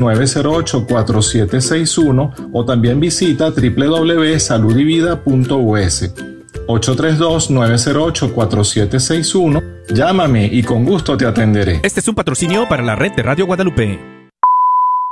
908-4761 0.00 2.50
o 2.52 2.64
también 2.64 2.98
visita 2.98 3.50
www.saludivida.us. 3.50 6.10
832-908-4761. 6.66 9.62
Llámame 9.92 10.46
y 10.46 10.62
con 10.62 10.84
gusto 10.84 11.16
te 11.16 11.26
atenderé. 11.26 11.80
Este 11.82 11.98
es 12.00 12.08
un 12.08 12.14
patrocinio 12.14 12.68
para 12.68 12.82
la 12.82 12.94
red 12.96 13.12
de 13.12 13.22
Radio 13.22 13.46
Guadalupe. 13.46 14.09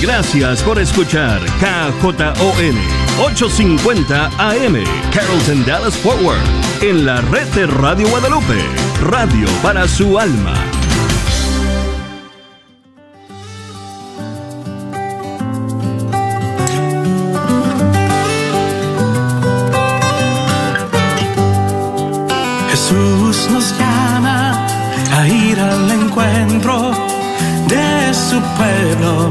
Gracias 0.00 0.62
por 0.62 0.78
escuchar 0.78 1.40
KJON 1.58 2.76
850 3.20 4.26
AM 4.38 4.84
Carrollton 5.12 5.64
Dallas 5.66 5.96
Forward 5.96 6.38
en 6.80 7.04
la 7.04 7.20
red 7.22 7.48
de 7.48 7.66
Radio 7.66 8.08
Guadalupe, 8.08 8.60
radio 9.02 9.48
para 9.60 9.88
su 9.88 10.16
alma. 10.16 10.54
Jesús 22.70 23.48
nos 23.50 23.76
llama 23.76 24.66
a 25.12 25.26
ir 25.26 25.58
al 25.58 25.90
encuentro 25.90 26.92
de 27.66 28.14
su 28.14 28.40
pueblo 28.56 29.30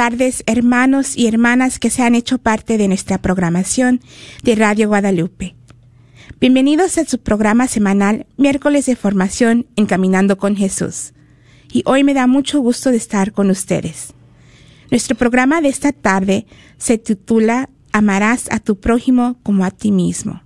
tardes, 0.00 0.42
hermanos 0.46 1.14
y 1.14 1.26
hermanas 1.26 1.78
que 1.78 1.90
se 1.90 2.02
han 2.02 2.14
hecho 2.14 2.38
parte 2.38 2.78
de 2.78 2.88
nuestra 2.88 3.18
programación 3.18 4.00
de 4.42 4.54
Radio 4.54 4.88
Guadalupe. 4.88 5.56
Bienvenidos 6.40 6.96
a 6.96 7.04
su 7.04 7.18
programa 7.18 7.66
semanal 7.66 8.24
Miércoles 8.38 8.86
de 8.86 8.96
Formación 8.96 9.66
Encaminando 9.76 10.38
con 10.38 10.56
Jesús. 10.56 11.12
Y 11.70 11.82
hoy 11.84 12.02
me 12.02 12.14
da 12.14 12.26
mucho 12.26 12.60
gusto 12.60 12.90
de 12.90 12.96
estar 12.96 13.32
con 13.32 13.50
ustedes. 13.50 14.14
Nuestro 14.90 15.18
programa 15.18 15.60
de 15.60 15.68
esta 15.68 15.92
tarde 15.92 16.46
se 16.78 16.96
titula 16.96 17.68
Amarás 17.92 18.50
a 18.50 18.58
tu 18.58 18.80
prójimo 18.80 19.36
como 19.42 19.66
a 19.66 19.70
ti 19.70 19.92
mismo. 19.92 20.40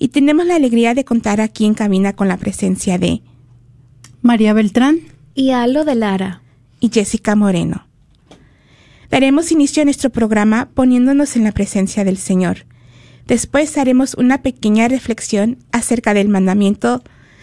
Y 0.00 0.08
tenemos 0.08 0.44
la 0.44 0.56
alegría 0.56 0.94
de 0.94 1.04
contar 1.04 1.40
aquí 1.40 1.66
en 1.66 1.74
cabina 1.74 2.16
con 2.16 2.26
la 2.26 2.36
presencia 2.36 2.98
de 2.98 3.22
María 4.22 4.54
Beltrán. 4.54 5.02
Y 5.36 5.52
Aldo 5.52 5.84
de 5.84 5.94
Lara. 5.94 6.42
y 6.80 6.90
Jessica 6.92 7.36
Moreno. 7.36 7.89
Daremos 9.10 9.50
inicio 9.50 9.82
a 9.82 9.84
nuestro 9.84 10.10
programa 10.10 10.70
poniéndonos 10.72 11.36
en 11.36 11.44
la 11.44 11.52
presencia 11.52 12.04
del 12.04 12.16
Señor. 12.16 12.66
Después 13.26 13.76
haremos 13.76 14.14
una 14.14 14.42
pequeña 14.42 14.88
reflexión 14.88 15.58
acerca 15.72 16.14
del 16.14 16.28
mandamiento 16.28 17.02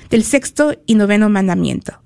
del 0.09 0.23
sexto 0.23 0.73
y 0.85 0.95
noveno 0.95 1.29
mandamiento. 1.29 2.01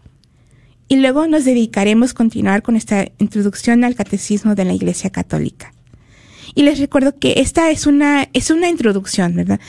Y 0.87 0.97
luego 0.97 1.27
nos 1.27 1.45
dedicaremos 1.45 2.11
a 2.11 2.15
continuar 2.15 2.63
con 2.63 2.75
esta 2.75 3.07
introducción 3.19 3.83
al 3.83 3.95
catecismo 3.95 4.55
de 4.55 4.65
la 4.65 4.73
Iglesia 4.73 5.09
Católica. 5.09 5.73
Y 6.55 6.63
les 6.63 6.79
recuerdo 6.79 7.17
que 7.17 7.35
esta 7.37 7.69
es 7.69 7.85
una, 7.85 8.27
es 8.33 8.49
una 8.49 8.67
introducción, 8.67 9.35
¿verdad? 9.35 9.59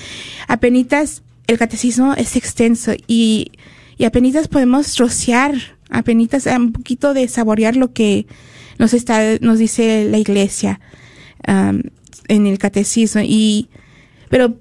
Apenitas 0.48 1.22
el 1.46 1.58
catecismo 1.58 2.14
es 2.14 2.36
extenso 2.36 2.92
y, 3.06 3.52
y 3.98 4.04
apenitas 4.04 4.48
podemos 4.48 4.96
rociar, 4.98 5.54
apenitas 5.90 6.46
un 6.46 6.72
poquito 6.72 7.14
de 7.14 7.28
saborear 7.28 7.76
lo 7.76 7.92
que 7.92 8.26
nos 8.82 8.94
está, 8.94 9.38
nos 9.40 9.60
dice 9.60 10.08
la 10.10 10.18
iglesia 10.18 10.80
en 11.46 12.46
el 12.48 12.58
catecismo 12.58 13.22
y, 13.24 13.68
pero 14.28 14.58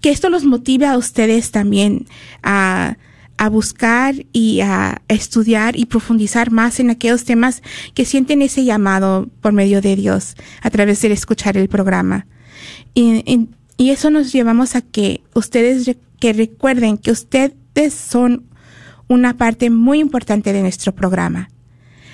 que 0.00 0.08
esto 0.08 0.30
los 0.30 0.46
motive 0.46 0.86
a 0.86 0.96
ustedes 0.96 1.50
también 1.50 2.06
a, 2.42 2.96
a 3.36 3.48
buscar 3.50 4.14
y 4.32 4.62
a 4.62 5.02
estudiar 5.08 5.76
y 5.76 5.84
profundizar 5.84 6.50
más 6.50 6.80
en 6.80 6.88
aquellos 6.88 7.24
temas 7.24 7.62
que 7.92 8.06
sienten 8.06 8.40
ese 8.40 8.64
llamado 8.64 9.28
por 9.42 9.52
medio 9.52 9.82
de 9.82 9.96
Dios 9.96 10.34
a 10.62 10.70
través 10.70 11.02
de 11.02 11.12
escuchar 11.12 11.58
el 11.58 11.68
programa. 11.68 12.26
Y, 12.94 13.22
y, 13.30 13.50
y 13.76 13.90
eso 13.90 14.08
nos 14.08 14.32
llevamos 14.32 14.76
a 14.76 14.80
que 14.80 15.20
ustedes 15.34 15.94
que 16.18 16.32
recuerden 16.32 16.96
que 16.96 17.10
ustedes 17.10 17.92
son 17.92 18.46
una 19.08 19.36
parte 19.36 19.68
muy 19.68 19.98
importante 19.98 20.54
de 20.54 20.62
nuestro 20.62 20.94
programa. 20.94 21.50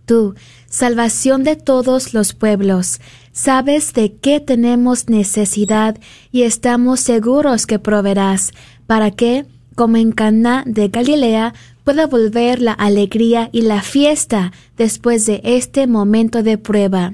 Tú, 0.08 0.34
salvación 0.68 1.44
de 1.44 1.56
todos 1.56 2.16
los 2.16 2.34
pueblos, 2.34 3.00
sabes 3.32 3.94
de 3.94 4.16
qué 4.16 4.40
tenemos 4.40 5.08
necesidad 5.08 6.00
y 6.32 6.42
estamos 6.42 7.00
seguros 7.00 7.68
que 7.68 7.78
proveerás, 7.78 8.54
para 8.88 9.12
que, 9.12 9.46
como 9.76 9.98
en 9.98 10.12
Caná 10.12 10.64
de 10.66 10.88
Galilea, 10.88 11.54
pueda 11.84 12.08
volver 12.08 12.60
la 12.60 12.74
alegría 12.74 13.52
y 13.52 13.62
la 13.62 13.84
fiesta 13.84 14.52
después 14.78 15.28
de 15.28 15.42
este 15.44 15.86
momento 15.86 16.42
de 16.42 16.58
prueba. 16.58 17.14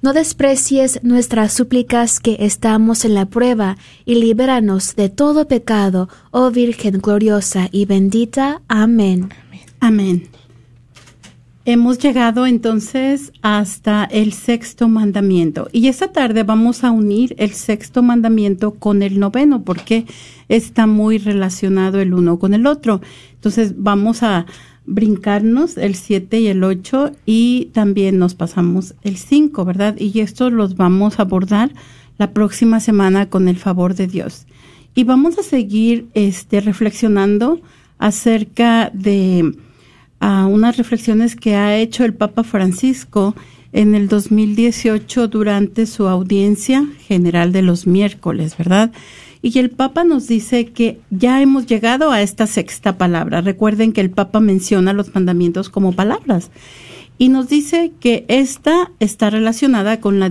No 0.00 0.12
desprecies 0.12 1.00
nuestras 1.02 1.52
súplicas 1.52 2.20
que 2.20 2.36
estamos 2.38 3.04
en 3.04 3.14
la 3.14 3.26
prueba 3.26 3.76
y 4.04 4.14
libéranos 4.14 4.94
de 4.94 5.08
todo 5.08 5.48
pecado, 5.48 6.08
oh 6.30 6.52
Virgen 6.52 7.00
gloriosa 7.00 7.68
y 7.72 7.84
bendita. 7.84 8.62
Amén. 8.68 9.30
Amén. 9.80 10.28
Hemos 11.64 11.98
llegado 11.98 12.46
entonces 12.46 13.32
hasta 13.42 14.04
el 14.04 14.32
sexto 14.32 14.88
mandamiento 14.88 15.68
y 15.72 15.88
esta 15.88 16.12
tarde 16.12 16.44
vamos 16.44 16.84
a 16.84 16.92
unir 16.92 17.34
el 17.36 17.50
sexto 17.50 18.00
mandamiento 18.00 18.74
con 18.74 19.02
el 19.02 19.18
noveno 19.18 19.64
porque 19.64 20.06
está 20.48 20.86
muy 20.86 21.18
relacionado 21.18 22.00
el 22.00 22.14
uno 22.14 22.38
con 22.38 22.54
el 22.54 22.68
otro. 22.68 23.00
Entonces 23.34 23.74
vamos 23.76 24.22
a 24.22 24.46
brincarnos 24.88 25.76
el 25.76 25.94
7 25.94 26.40
y 26.40 26.46
el 26.48 26.64
8 26.64 27.12
y 27.26 27.66
también 27.72 28.18
nos 28.18 28.34
pasamos 28.34 28.94
el 29.02 29.16
5, 29.16 29.64
¿verdad? 29.64 29.96
Y 29.98 30.20
estos 30.20 30.52
los 30.52 30.76
vamos 30.76 31.18
a 31.18 31.22
abordar 31.22 31.70
la 32.16 32.32
próxima 32.32 32.80
semana 32.80 33.28
con 33.28 33.48
el 33.48 33.56
favor 33.56 33.94
de 33.94 34.06
Dios. 34.06 34.46
Y 34.94 35.04
vamos 35.04 35.38
a 35.38 35.42
seguir 35.42 36.08
este, 36.14 36.60
reflexionando 36.60 37.60
acerca 37.98 38.90
de 38.94 39.52
ah, 40.20 40.46
unas 40.50 40.76
reflexiones 40.78 41.36
que 41.36 41.54
ha 41.54 41.76
hecho 41.76 42.04
el 42.04 42.14
Papa 42.14 42.42
Francisco 42.42 43.34
en 43.72 43.94
el 43.94 44.08
2018 44.08 45.28
durante 45.28 45.84
su 45.84 46.08
audiencia 46.08 46.88
general 47.00 47.52
de 47.52 47.62
los 47.62 47.86
miércoles, 47.86 48.56
¿verdad? 48.56 48.90
Y 49.40 49.56
el 49.58 49.70
Papa 49.70 50.04
nos 50.04 50.26
dice 50.26 50.66
que 50.66 51.00
ya 51.10 51.40
hemos 51.40 51.66
llegado 51.66 52.10
a 52.10 52.22
esta 52.22 52.46
sexta 52.46 52.98
palabra. 52.98 53.40
Recuerden 53.40 53.92
que 53.92 54.00
el 54.00 54.10
Papa 54.10 54.40
menciona 54.40 54.92
los 54.92 55.14
mandamientos 55.14 55.68
como 55.68 55.92
palabras. 55.92 56.50
Y 57.18 57.28
nos 57.28 57.48
dice 57.48 57.92
que 58.00 58.24
esta 58.28 58.90
está 58.98 59.30
relacionada 59.30 60.00
con 60.00 60.18
la 60.20 60.30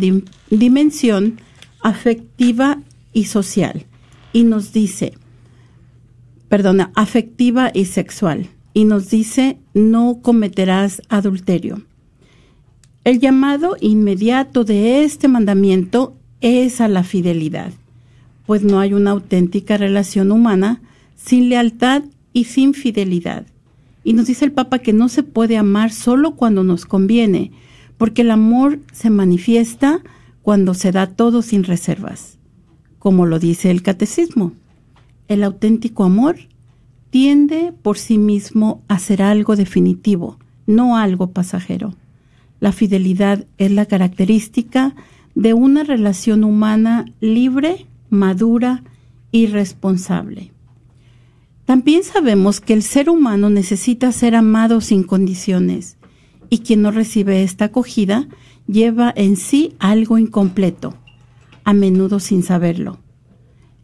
dimensión 0.49 1.39
afectiva 1.81 2.79
y 3.13 3.25
social. 3.25 3.85
Y 4.33 4.43
nos 4.43 4.73
dice, 4.73 5.13
perdona, 6.49 6.91
afectiva 6.95 7.71
y 7.73 7.85
sexual. 7.85 8.49
Y 8.73 8.85
nos 8.85 9.09
dice, 9.09 9.57
no 9.73 10.19
cometerás 10.21 11.01
adulterio. 11.07 11.81
El 13.05 13.19
llamado 13.19 13.77
inmediato 13.79 14.65
de 14.65 15.05
este 15.05 15.29
mandamiento 15.29 16.17
es 16.41 16.81
a 16.81 16.89
la 16.89 17.03
fidelidad 17.03 17.71
pues 18.47 18.63
no 18.63 18.79
hay 18.79 18.93
una 18.93 19.11
auténtica 19.11 19.77
relación 19.77 20.31
humana 20.31 20.81
sin 21.15 21.49
lealtad 21.49 22.03
y 22.33 22.45
sin 22.45 22.73
fidelidad. 22.73 23.45
Y 24.03 24.13
nos 24.13 24.27
dice 24.27 24.45
el 24.45 24.53
Papa 24.53 24.79
que 24.79 24.93
no 24.93 25.09
se 25.09 25.21
puede 25.21 25.57
amar 25.57 25.91
solo 25.91 26.35
cuando 26.35 26.63
nos 26.63 26.85
conviene, 26.85 27.51
porque 27.97 28.21
el 28.21 28.31
amor 28.31 28.79
se 28.93 29.09
manifiesta 29.09 30.01
cuando 30.41 30.73
se 30.73 30.93
da 30.93 31.07
todo 31.07 31.41
sin 31.41 31.65
reservas. 31.65 32.37
Como 32.99 33.25
lo 33.25 33.37
dice 33.37 33.69
el 33.69 33.83
catecismo, 33.83 34.53
el 35.27 35.43
auténtico 35.43 36.05
amor 36.05 36.37
tiende 37.09 37.73
por 37.81 37.97
sí 37.97 38.17
mismo 38.17 38.81
a 38.87 38.97
ser 38.97 39.21
algo 39.21 39.57
definitivo, 39.57 40.39
no 40.65 40.95
algo 40.95 41.31
pasajero. 41.31 41.95
La 42.61 42.71
fidelidad 42.71 43.45
es 43.57 43.71
la 43.71 43.85
característica 43.85 44.95
de 45.35 45.53
una 45.53 45.83
relación 45.83 46.45
humana 46.45 47.05
libre 47.19 47.87
madura 48.09 48.83
y 49.31 49.47
responsable. 49.47 50.51
También 51.65 52.03
sabemos 52.03 52.61
que 52.61 52.73
el 52.73 52.81
ser 52.81 53.09
humano 53.09 53.49
necesita 53.49 54.11
ser 54.11 54.35
amado 54.35 54.79
sin 54.79 55.03
condiciones 55.03 55.97
y 56.49 56.59
quien 56.59 56.81
no 56.81 56.91
recibe 56.91 57.43
esta 57.43 57.65
acogida 57.65 58.27
lleva 58.67 59.13
en 59.15 59.35
sí 59.35 59.75
algo 59.79 60.17
incompleto, 60.17 60.95
a 61.63 61.73
menudo 61.73 62.19
sin 62.19 62.43
saberlo. 62.43 62.99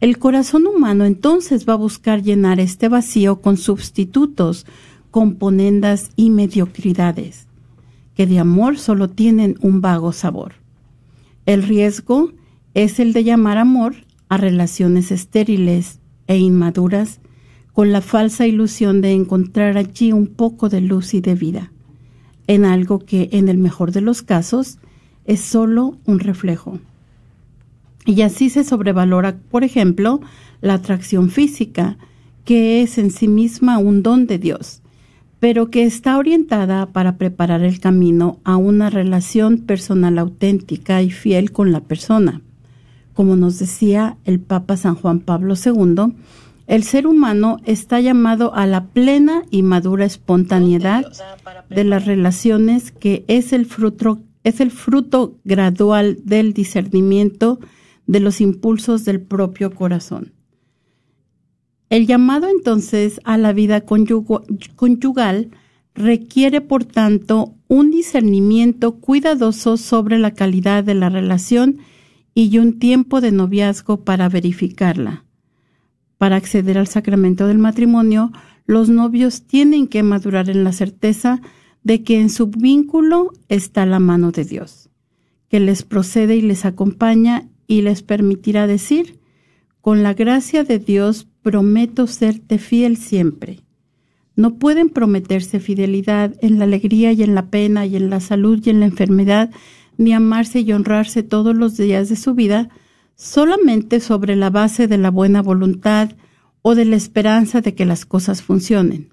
El 0.00 0.18
corazón 0.18 0.66
humano 0.66 1.04
entonces 1.04 1.66
va 1.68 1.74
a 1.74 1.76
buscar 1.76 2.22
llenar 2.22 2.60
este 2.60 2.88
vacío 2.88 3.40
con 3.40 3.56
sustitutos, 3.56 4.66
componendas 5.10 6.10
y 6.16 6.30
mediocridades, 6.30 7.46
que 8.14 8.26
de 8.26 8.38
amor 8.38 8.78
solo 8.78 9.08
tienen 9.08 9.56
un 9.60 9.80
vago 9.80 10.12
sabor. 10.12 10.54
El 11.46 11.62
riesgo 11.62 12.32
es 12.74 12.98
el 12.98 13.12
de 13.12 13.24
llamar 13.24 13.58
amor 13.58 14.03
a 14.28 14.36
relaciones 14.36 15.10
estériles 15.10 16.00
e 16.26 16.38
inmaduras 16.38 17.20
con 17.72 17.92
la 17.92 18.00
falsa 18.00 18.46
ilusión 18.46 19.00
de 19.00 19.12
encontrar 19.12 19.76
allí 19.76 20.12
un 20.12 20.28
poco 20.28 20.68
de 20.68 20.80
luz 20.80 21.12
y 21.12 21.20
de 21.20 21.34
vida, 21.34 21.72
en 22.46 22.64
algo 22.64 23.00
que 23.00 23.28
en 23.32 23.48
el 23.48 23.58
mejor 23.58 23.90
de 23.90 24.00
los 24.00 24.22
casos 24.22 24.78
es 25.24 25.40
solo 25.40 25.98
un 26.04 26.20
reflejo. 26.20 26.78
Y 28.06 28.22
así 28.22 28.50
se 28.50 28.64
sobrevalora, 28.64 29.38
por 29.50 29.64
ejemplo, 29.64 30.20
la 30.60 30.74
atracción 30.74 31.30
física, 31.30 31.98
que 32.44 32.82
es 32.82 32.98
en 32.98 33.10
sí 33.10 33.26
misma 33.26 33.78
un 33.78 34.02
don 34.02 34.26
de 34.26 34.38
Dios, 34.38 34.82
pero 35.40 35.70
que 35.70 35.84
está 35.84 36.16
orientada 36.16 36.92
para 36.92 37.16
preparar 37.16 37.62
el 37.62 37.80
camino 37.80 38.38
a 38.44 38.56
una 38.56 38.88
relación 38.88 39.58
personal 39.58 40.18
auténtica 40.18 41.02
y 41.02 41.10
fiel 41.10 41.50
con 41.50 41.72
la 41.72 41.80
persona 41.80 42.42
como 43.14 43.36
nos 43.36 43.58
decía 43.58 44.18
el 44.24 44.40
Papa 44.40 44.76
San 44.76 44.96
Juan 44.96 45.20
Pablo 45.20 45.54
II, 45.54 46.14
el 46.66 46.82
ser 46.82 47.06
humano 47.06 47.58
está 47.64 48.00
llamado 48.00 48.54
a 48.54 48.66
la 48.66 48.86
plena 48.86 49.42
y 49.50 49.62
madura 49.62 50.04
espontaneidad 50.04 51.04
de 51.68 51.84
las 51.84 52.06
relaciones 52.06 52.90
que 52.90 53.24
es 53.28 53.52
el 53.52 53.66
fruto, 53.66 54.20
es 54.42 54.60
el 54.60 54.70
fruto 54.70 55.38
gradual 55.44 56.18
del 56.24 56.52
discernimiento 56.52 57.60
de 58.06 58.20
los 58.20 58.40
impulsos 58.40 59.04
del 59.04 59.20
propio 59.20 59.74
corazón. 59.74 60.32
El 61.90 62.06
llamado 62.06 62.48
entonces 62.48 63.20
a 63.24 63.36
la 63.36 63.52
vida 63.52 63.82
conyugal 63.82 65.50
requiere, 65.94 66.60
por 66.60 66.84
tanto, 66.84 67.54
un 67.68 67.90
discernimiento 67.90 68.96
cuidadoso 68.96 69.76
sobre 69.76 70.18
la 70.18 70.32
calidad 70.32 70.82
de 70.82 70.94
la 70.94 71.08
relación 71.08 71.78
y 72.34 72.58
un 72.58 72.78
tiempo 72.78 73.20
de 73.20 73.32
noviazgo 73.32 74.04
para 74.04 74.28
verificarla. 74.28 75.24
Para 76.18 76.36
acceder 76.36 76.78
al 76.78 76.88
sacramento 76.88 77.46
del 77.46 77.58
matrimonio, 77.58 78.32
los 78.66 78.88
novios 78.88 79.46
tienen 79.46 79.86
que 79.86 80.02
madurar 80.02 80.50
en 80.50 80.64
la 80.64 80.72
certeza 80.72 81.40
de 81.82 82.02
que 82.02 82.20
en 82.20 82.30
su 82.30 82.48
vínculo 82.48 83.32
está 83.48 83.86
la 83.86 84.00
mano 84.00 84.32
de 84.32 84.44
Dios, 84.44 84.90
que 85.48 85.60
les 85.60 85.82
procede 85.82 86.36
y 86.36 86.40
les 86.40 86.64
acompaña 86.64 87.48
y 87.66 87.82
les 87.82 88.02
permitirá 88.02 88.66
decir, 88.66 89.20
con 89.80 90.02
la 90.02 90.14
gracia 90.14 90.64
de 90.64 90.78
Dios 90.78 91.28
prometo 91.42 92.06
serte 92.06 92.58
fiel 92.58 92.96
siempre. 92.96 93.60
No 94.34 94.56
pueden 94.56 94.88
prometerse 94.88 95.60
fidelidad 95.60 96.34
en 96.40 96.58
la 96.58 96.64
alegría 96.64 97.12
y 97.12 97.22
en 97.22 97.34
la 97.34 97.46
pena 97.50 97.86
y 97.86 97.96
en 97.96 98.10
la 98.10 98.20
salud 98.20 98.60
y 98.64 98.70
en 98.70 98.80
la 98.80 98.86
enfermedad 98.86 99.50
ni 99.96 100.12
amarse 100.12 100.60
y 100.60 100.72
honrarse 100.72 101.22
todos 101.22 101.56
los 101.56 101.76
días 101.76 102.08
de 102.08 102.16
su 102.16 102.34
vida 102.34 102.68
solamente 103.16 104.00
sobre 104.00 104.36
la 104.36 104.50
base 104.50 104.88
de 104.88 104.98
la 104.98 105.10
buena 105.10 105.42
voluntad 105.42 106.12
o 106.62 106.74
de 106.74 106.84
la 106.84 106.96
esperanza 106.96 107.60
de 107.60 107.74
que 107.74 107.84
las 107.84 108.06
cosas 108.06 108.42
funcionen. 108.42 109.12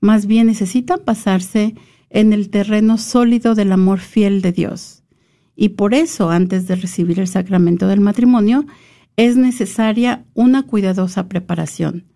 Más 0.00 0.26
bien 0.26 0.46
necesitan 0.46 1.00
pasarse 1.04 1.74
en 2.10 2.32
el 2.32 2.50
terreno 2.50 2.98
sólido 2.98 3.54
del 3.54 3.72
amor 3.72 4.00
fiel 4.00 4.42
de 4.42 4.52
Dios. 4.52 5.04
Y 5.54 5.70
por 5.70 5.94
eso, 5.94 6.30
antes 6.30 6.66
de 6.66 6.76
recibir 6.76 7.20
el 7.20 7.28
sacramento 7.28 7.86
del 7.86 8.00
matrimonio, 8.00 8.66
es 9.16 9.36
necesaria 9.36 10.24
una 10.34 10.62
cuidadosa 10.62 11.28
preparación, 11.28 12.06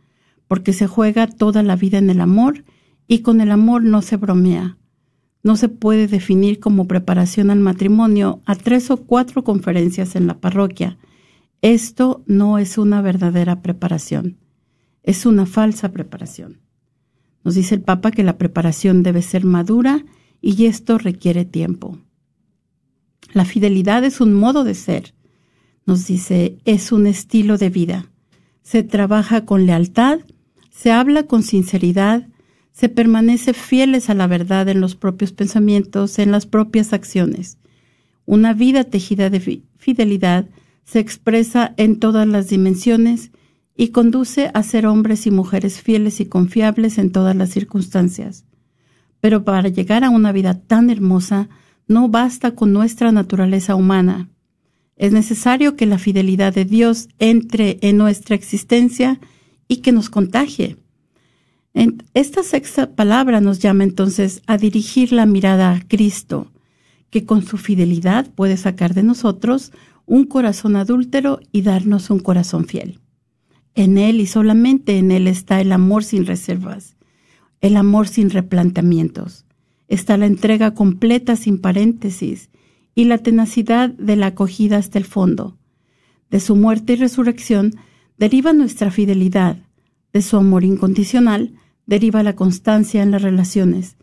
porque 0.49 0.73
se 0.73 0.87
juega 0.87 1.27
toda 1.27 1.63
la 1.63 1.77
vida 1.77 1.99
en 1.99 2.11
el 2.11 2.21
amor 2.21 2.65
y 3.07 3.19
con 3.21 3.41
el 3.41 3.51
amor 3.51 3.83
no 3.83 4.03
se 4.03 4.17
bromea. 4.17 4.79
No 5.45 5.57
se 5.57 5.69
puede 5.69 6.09
definir 6.09 6.59
como 6.59 6.89
preparación 6.89 7.51
al 7.51 7.61
matrimonio 7.61 8.41
a 8.47 8.57
tres 8.57 8.91
o 8.91 8.97
cuatro 8.97 9.45
conferencias 9.45 10.17
en 10.17 10.27
la 10.27 10.41
parroquia. 10.41 10.99
Esto 11.61 12.25
no 12.27 12.59
es 12.59 12.79
una 12.79 13.03
verdadera 13.03 13.63
preparación, 13.63 14.39
es 15.03 15.27
una 15.27 15.47
falsa 15.47 15.93
preparación. 15.93 16.61
Nos 17.45 17.55
dice 17.55 17.75
el 17.75 17.83
Papa 17.83 18.11
que 18.11 18.25
la 18.25 18.39
preparación 18.39 19.03
debe 19.03 19.21
ser 19.21 19.45
madura 19.45 20.05
y 20.41 20.65
esto 20.65 20.97
requiere 20.97 21.45
tiempo. 21.45 21.99
La 23.35 23.45
fidelidad 23.45 24.03
es 24.05 24.23
un 24.23 24.33
modo 24.33 24.65
de 24.65 24.75
ser. 24.75 25.15
Nos 25.85 26.07
dice, 26.07 26.57
es 26.65 26.91
un 26.91 27.07
estilo 27.07 27.59
de 27.59 27.69
vida. 27.69 28.11
Se 28.63 28.83
trabaja 28.83 29.45
con 29.45 29.67
lealtad, 29.67 30.21
se 30.71 30.91
habla 30.91 31.25
con 31.25 31.43
sinceridad, 31.43 32.29
se 32.75 32.89
permanece 32.89 33.55
fieles 33.55 34.11
a 34.11 34.15
la 34.15 34.27
verdad 34.27 34.69
en 34.69 34.81
los 34.81 34.97
propios 34.97 35.33
pensamientos, 35.33 36.19
en 36.19 36.33
las 36.33 36.45
propias 36.45 36.93
acciones. 36.93 37.57
Una 38.27 38.53
vida 38.53 38.83
tejida 38.83 39.31
de 39.31 39.63
fidelidad 39.79 40.49
se 40.85 40.99
expresa 40.99 41.73
en 41.77 42.01
todas 42.01 42.27
las 42.27 42.49
dimensiones 42.49 43.31
y 43.77 43.89
conduce 43.89 44.51
a 44.55 44.63
ser 44.65 44.87
hombres 44.87 45.27
y 45.27 45.31
mujeres 45.31 45.81
fieles 45.81 46.19
y 46.21 46.27
confiables 46.27 46.99
en 46.99 47.13
todas 47.13 47.37
las 47.37 47.51
circunstancias. 47.51 48.45
Pero 49.21 49.45
para 49.45 49.69
llegar 49.69 50.03
a 50.03 50.11
una 50.11 50.33
vida 50.33 50.61
tan 50.61 50.91
hermosa, 50.91 51.49
no 51.87 52.09
basta 52.09 52.57
con 52.57 52.73
nuestra 52.73 53.13
naturaleza 53.13 53.77
humana. 53.77 54.31
Es 54.97 55.13
necesario 55.13 55.77
que 55.77 55.87
la 55.87 55.99
fidelidad 55.99 56.53
de 56.53 56.65
Dios 56.65 57.09
entre 57.21 57.79
en 57.83 57.99
nuestra 57.99 58.35
existencia 58.35 59.21
y 59.69 59.77
que 59.77 59.93
nos 59.93 60.11
contagie. 60.11 60.77
Esta 62.15 62.45
sexta 62.45 62.95
palabra 62.95 63.41
nos 63.41 63.59
llama 63.59 63.83
entonces 63.83 64.43
a 64.47 64.57
dirigir 64.57 65.13
la 65.13 65.27
mirada 65.27 65.73
a 65.73 65.81
Cristo, 65.81 66.53
que 67.11 67.25
con 67.25 67.43
su 67.43 67.59
fidelidad 67.59 68.31
puede 68.33 68.57
sacar 68.57 68.95
de 68.95 69.03
nosotros 69.03 69.73
un 70.07 70.25
corazón 70.25 70.77
adúltero 70.77 71.41
y 71.51 71.63
darnos 71.63 72.11
un 72.11 72.21
corazón 72.21 72.67
fiel. 72.67 73.01
En 73.75 73.99
Él 73.99 74.21
y 74.21 74.27
solamente 74.27 74.99
en 74.99 75.11
Él 75.11 75.27
está 75.27 75.61
el 75.61 75.73
amor 75.73 76.05
sin 76.05 76.27
reservas, 76.27 76.97
el 77.61 77.77
amor 77.77 78.07
sin 78.07 78.31
replanteamientos. 78.31 79.45
Está 79.89 80.17
la 80.17 80.27
entrega 80.27 80.75
completa 80.75 81.35
sin 81.35 81.61
paréntesis 81.61 82.51
y 82.95 83.05
la 83.05 83.19
tenacidad 83.19 83.91
de 83.91 84.15
la 84.15 84.27
acogida 84.27 84.77
hasta 84.77 84.99
el 84.99 85.05
fondo. 85.05 85.57
De 86.31 86.39
su 86.39 86.55
muerte 86.55 86.93
y 86.93 86.97
resurrección 86.97 87.75
deriva 88.17 88.53
nuestra 88.53 88.93
fidelidad, 88.93 89.57
de 90.13 90.23
su 90.23 90.37
amor 90.37 90.63
incondicional 90.63 91.53
deriva 91.87 92.23
la 92.23 92.35
constancia 92.35 93.03
en 93.03 93.11
las 93.11 93.23
relaciones, 93.23 93.97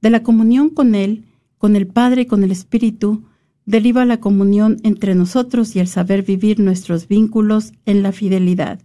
de 0.00 0.10
la 0.10 0.22
comunión 0.22 0.70
con 0.70 0.94
Él, 0.94 1.24
con 1.58 1.76
el 1.76 1.86
Padre 1.86 2.22
y 2.22 2.26
con 2.26 2.44
el 2.44 2.50
Espíritu, 2.50 3.24
deriva 3.64 4.04
la 4.04 4.20
comunión 4.20 4.78
entre 4.84 5.14
nosotros 5.14 5.74
y 5.74 5.80
el 5.80 5.88
saber 5.88 6.22
vivir 6.22 6.60
nuestros 6.60 7.08
vínculos 7.08 7.72
en 7.84 8.02
la 8.02 8.12
fidelidad. 8.12 8.80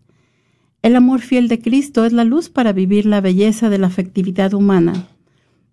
El 0.82 0.96
amor 0.96 1.22
fiel 1.22 1.48
de 1.48 1.60
Cristo 1.60 2.06
es 2.06 2.14
la 2.14 2.24
luz 2.24 2.50
para 2.50 2.74
vivir 2.74 3.06
la 3.06 3.22
belleza 3.22 3.70
de 3.70 3.78
la 3.78 3.88
afectividad 3.88 4.54
humana. 4.54 5.08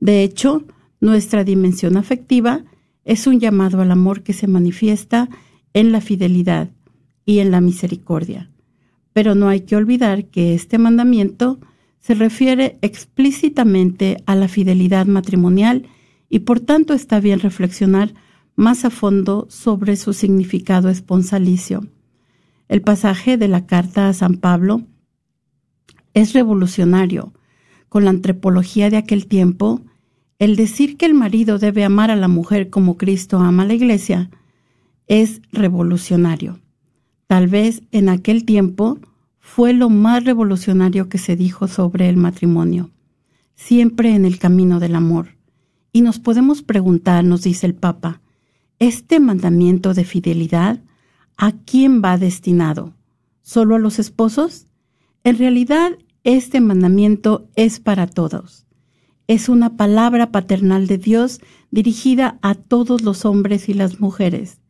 De 0.00 0.22
hecho, 0.22 0.64
nuestra 1.00 1.44
dimensión 1.44 1.96
afectiva 1.96 2.64
es 3.04 3.26
un 3.26 3.40
llamado 3.40 3.80
al 3.80 3.90
amor 3.90 4.22
que 4.22 4.34
se 4.34 4.46
manifiesta 4.46 5.30
en 5.72 5.92
la 5.92 6.02
fidelidad 6.02 6.68
y 7.24 7.38
en 7.38 7.50
la 7.50 7.62
misericordia. 7.62 8.50
Pero 9.14 9.34
no 9.34 9.48
hay 9.48 9.62
que 9.62 9.76
olvidar 9.76 10.26
que 10.26 10.54
este 10.54 10.76
mandamiento 10.76 11.58
se 12.00 12.14
refiere 12.14 12.78
explícitamente 12.82 14.16
a 14.26 14.34
la 14.34 14.48
fidelidad 14.48 15.06
matrimonial 15.06 15.86
y 16.28 16.40
por 16.40 16.60
tanto 16.60 16.94
está 16.94 17.20
bien 17.20 17.40
reflexionar 17.40 18.14
más 18.56 18.84
a 18.84 18.90
fondo 18.90 19.46
sobre 19.50 19.96
su 19.96 20.12
significado 20.12 20.88
esponsalicio. 20.88 21.86
El 22.68 22.82
pasaje 22.82 23.36
de 23.36 23.48
la 23.48 23.66
carta 23.66 24.08
a 24.08 24.12
San 24.12 24.34
Pablo 24.34 24.82
es 26.12 26.32
revolucionario. 26.32 27.32
Con 27.88 28.04
la 28.04 28.10
antropología 28.10 28.90
de 28.90 28.98
aquel 28.98 29.26
tiempo, 29.26 29.80
el 30.38 30.56
decir 30.56 30.96
que 30.96 31.06
el 31.06 31.14
marido 31.14 31.58
debe 31.58 31.84
amar 31.84 32.10
a 32.10 32.16
la 32.16 32.28
mujer 32.28 32.68
como 32.68 32.96
Cristo 32.96 33.38
ama 33.38 33.62
a 33.62 33.66
la 33.66 33.74
iglesia 33.74 34.30
es 35.06 35.40
revolucionario. 35.52 36.60
Tal 37.26 37.48
vez 37.48 37.82
en 37.90 38.08
aquel 38.08 38.44
tiempo 38.44 38.98
fue 39.48 39.72
lo 39.72 39.88
más 39.88 40.24
revolucionario 40.24 41.08
que 41.08 41.16
se 41.16 41.34
dijo 41.34 41.68
sobre 41.68 42.10
el 42.10 42.18
matrimonio, 42.18 42.90
siempre 43.56 44.14
en 44.14 44.26
el 44.26 44.38
camino 44.38 44.78
del 44.78 44.94
amor. 44.94 45.36
Y 45.90 46.02
nos 46.02 46.18
podemos 46.18 46.62
preguntar, 46.62 47.24
nos 47.24 47.42
dice 47.42 47.66
el 47.66 47.74
Papa, 47.74 48.20
¿este 48.78 49.18
mandamiento 49.20 49.94
de 49.94 50.04
fidelidad 50.04 50.80
a 51.38 51.52
quién 51.52 52.02
va 52.04 52.18
destinado? 52.18 52.94
¿Solo 53.40 53.76
a 53.76 53.78
los 53.78 53.98
esposos? 53.98 54.66
En 55.24 55.38
realidad, 55.38 55.92
este 56.24 56.60
mandamiento 56.60 57.48
es 57.56 57.80
para 57.80 58.06
todos. 58.06 58.66
Es 59.28 59.48
una 59.48 59.78
palabra 59.78 60.30
paternal 60.30 60.86
de 60.86 60.98
Dios 60.98 61.40
dirigida 61.70 62.38
a 62.42 62.54
todos 62.54 63.00
los 63.00 63.24
hombres 63.24 63.70
y 63.70 63.74
las 63.74 63.98
mujeres. 63.98 64.60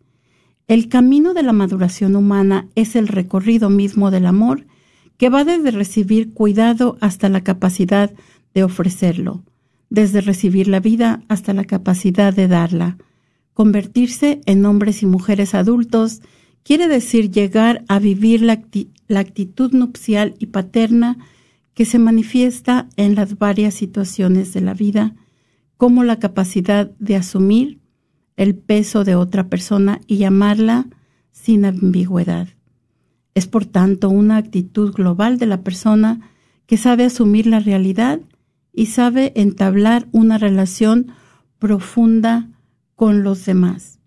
El 0.69 0.89
camino 0.89 1.35
de 1.35 1.43
la 1.43 1.53
maduración 1.53 2.15
humana 2.15 2.69
es 2.77 2.95
el 2.95 3.09
recorrido 3.09 3.71
mismo 3.71 4.13
del 4.13 4.25
amor 4.25 4.68
que 5.19 5.29
va 5.29 5.45
desde 5.45 5.73
recibir 5.73 6.33
cuidado 6.33 6.97
hasta 7.01 7.29
la 7.29 7.43
capacidad 7.43 8.15
de 8.55 8.65
ofrecerlo, 8.65 9.45
desde 9.91 10.21
recibir 10.21 10.69
la 10.69 10.81
vida 10.81 11.23
hasta 11.29 11.53
la 11.53 11.65
capacidad 11.65 12.33
de 12.33 12.49
darla. 12.49 12.97
Convertirse 13.53 14.41
en 14.47 14.65
hombres 14.65 15.03
y 15.03 15.07
mujeres 15.07 15.55
adultos 15.55 16.23
quiere 16.63 16.87
decir 16.87 17.31
llegar 17.31 17.85
a 17.89 17.99
vivir 17.99 18.43
la, 18.43 18.61
actitud 19.19 19.73
nupcial 19.73 20.35
y 20.39 20.47
paterna 20.47 21.19
que 21.75 21.85
se 21.85 21.99
manifiesta 21.99 22.89
en 22.97 23.15
las 23.15 23.39
varias 23.39 23.75
situaciones 23.75 24.53
de 24.53 24.61
la 24.61 24.75
vida, 24.75 25.17
como 25.77 26.05
la 26.05 26.19
capacidad 26.19 26.91
de 26.99 27.17
asumir 27.17 27.81
el 28.37 28.55
peso 28.55 29.03
de 29.03 29.17
otra 29.17 29.49
persona 29.49 30.01
y 30.07 30.19
llamarla 30.19 30.87
sin 31.33 31.65
ambigüedad. 31.65 32.49
Es 33.39 33.47
por 33.47 33.67
tanto 33.67 34.09
una 34.09 34.37
actitud 34.37 34.93
global 34.93 35.39
de 35.39 35.47
la 35.47 35.63
persona 35.63 36.29
que 36.67 36.77
sabe 36.77 37.05
asumir 37.05 37.47
la 37.47 37.61
realidad 37.61 38.19
y 38.73 38.87
sabe 38.87 39.33
entablar 39.37 40.09
una 40.11 40.39
relación 40.39 41.13
profunda 41.61 42.49
con 42.97 43.23
los 43.23 43.47
demás. 43.47 44.01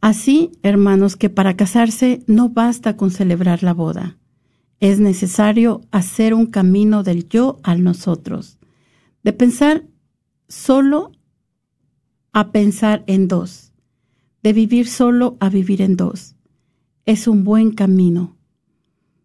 Así, 0.00 0.50
hermanos, 0.64 1.14
que 1.14 1.30
para 1.30 1.54
casarse 1.54 2.24
no 2.26 2.48
basta 2.48 2.96
con 2.96 3.12
celebrar 3.12 3.62
la 3.62 3.72
boda. 3.72 4.18
Es 4.80 4.98
necesario 4.98 5.82
hacer 5.92 6.34
un 6.34 6.46
camino 6.46 7.04
del 7.04 7.28
yo 7.28 7.60
al 7.62 7.84
nosotros, 7.84 8.58
de 9.22 9.32
pensar 9.32 9.84
solo 10.48 11.12
a 12.32 12.50
pensar 12.50 13.04
en 13.06 13.28
dos, 13.28 13.72
de 14.42 14.52
vivir 14.52 14.88
solo 14.88 15.36
a 15.38 15.50
vivir 15.50 15.82
en 15.82 15.96
dos. 15.96 16.34
Es 17.04 17.26
un 17.26 17.44
buen 17.44 17.72
camino. 17.72 18.36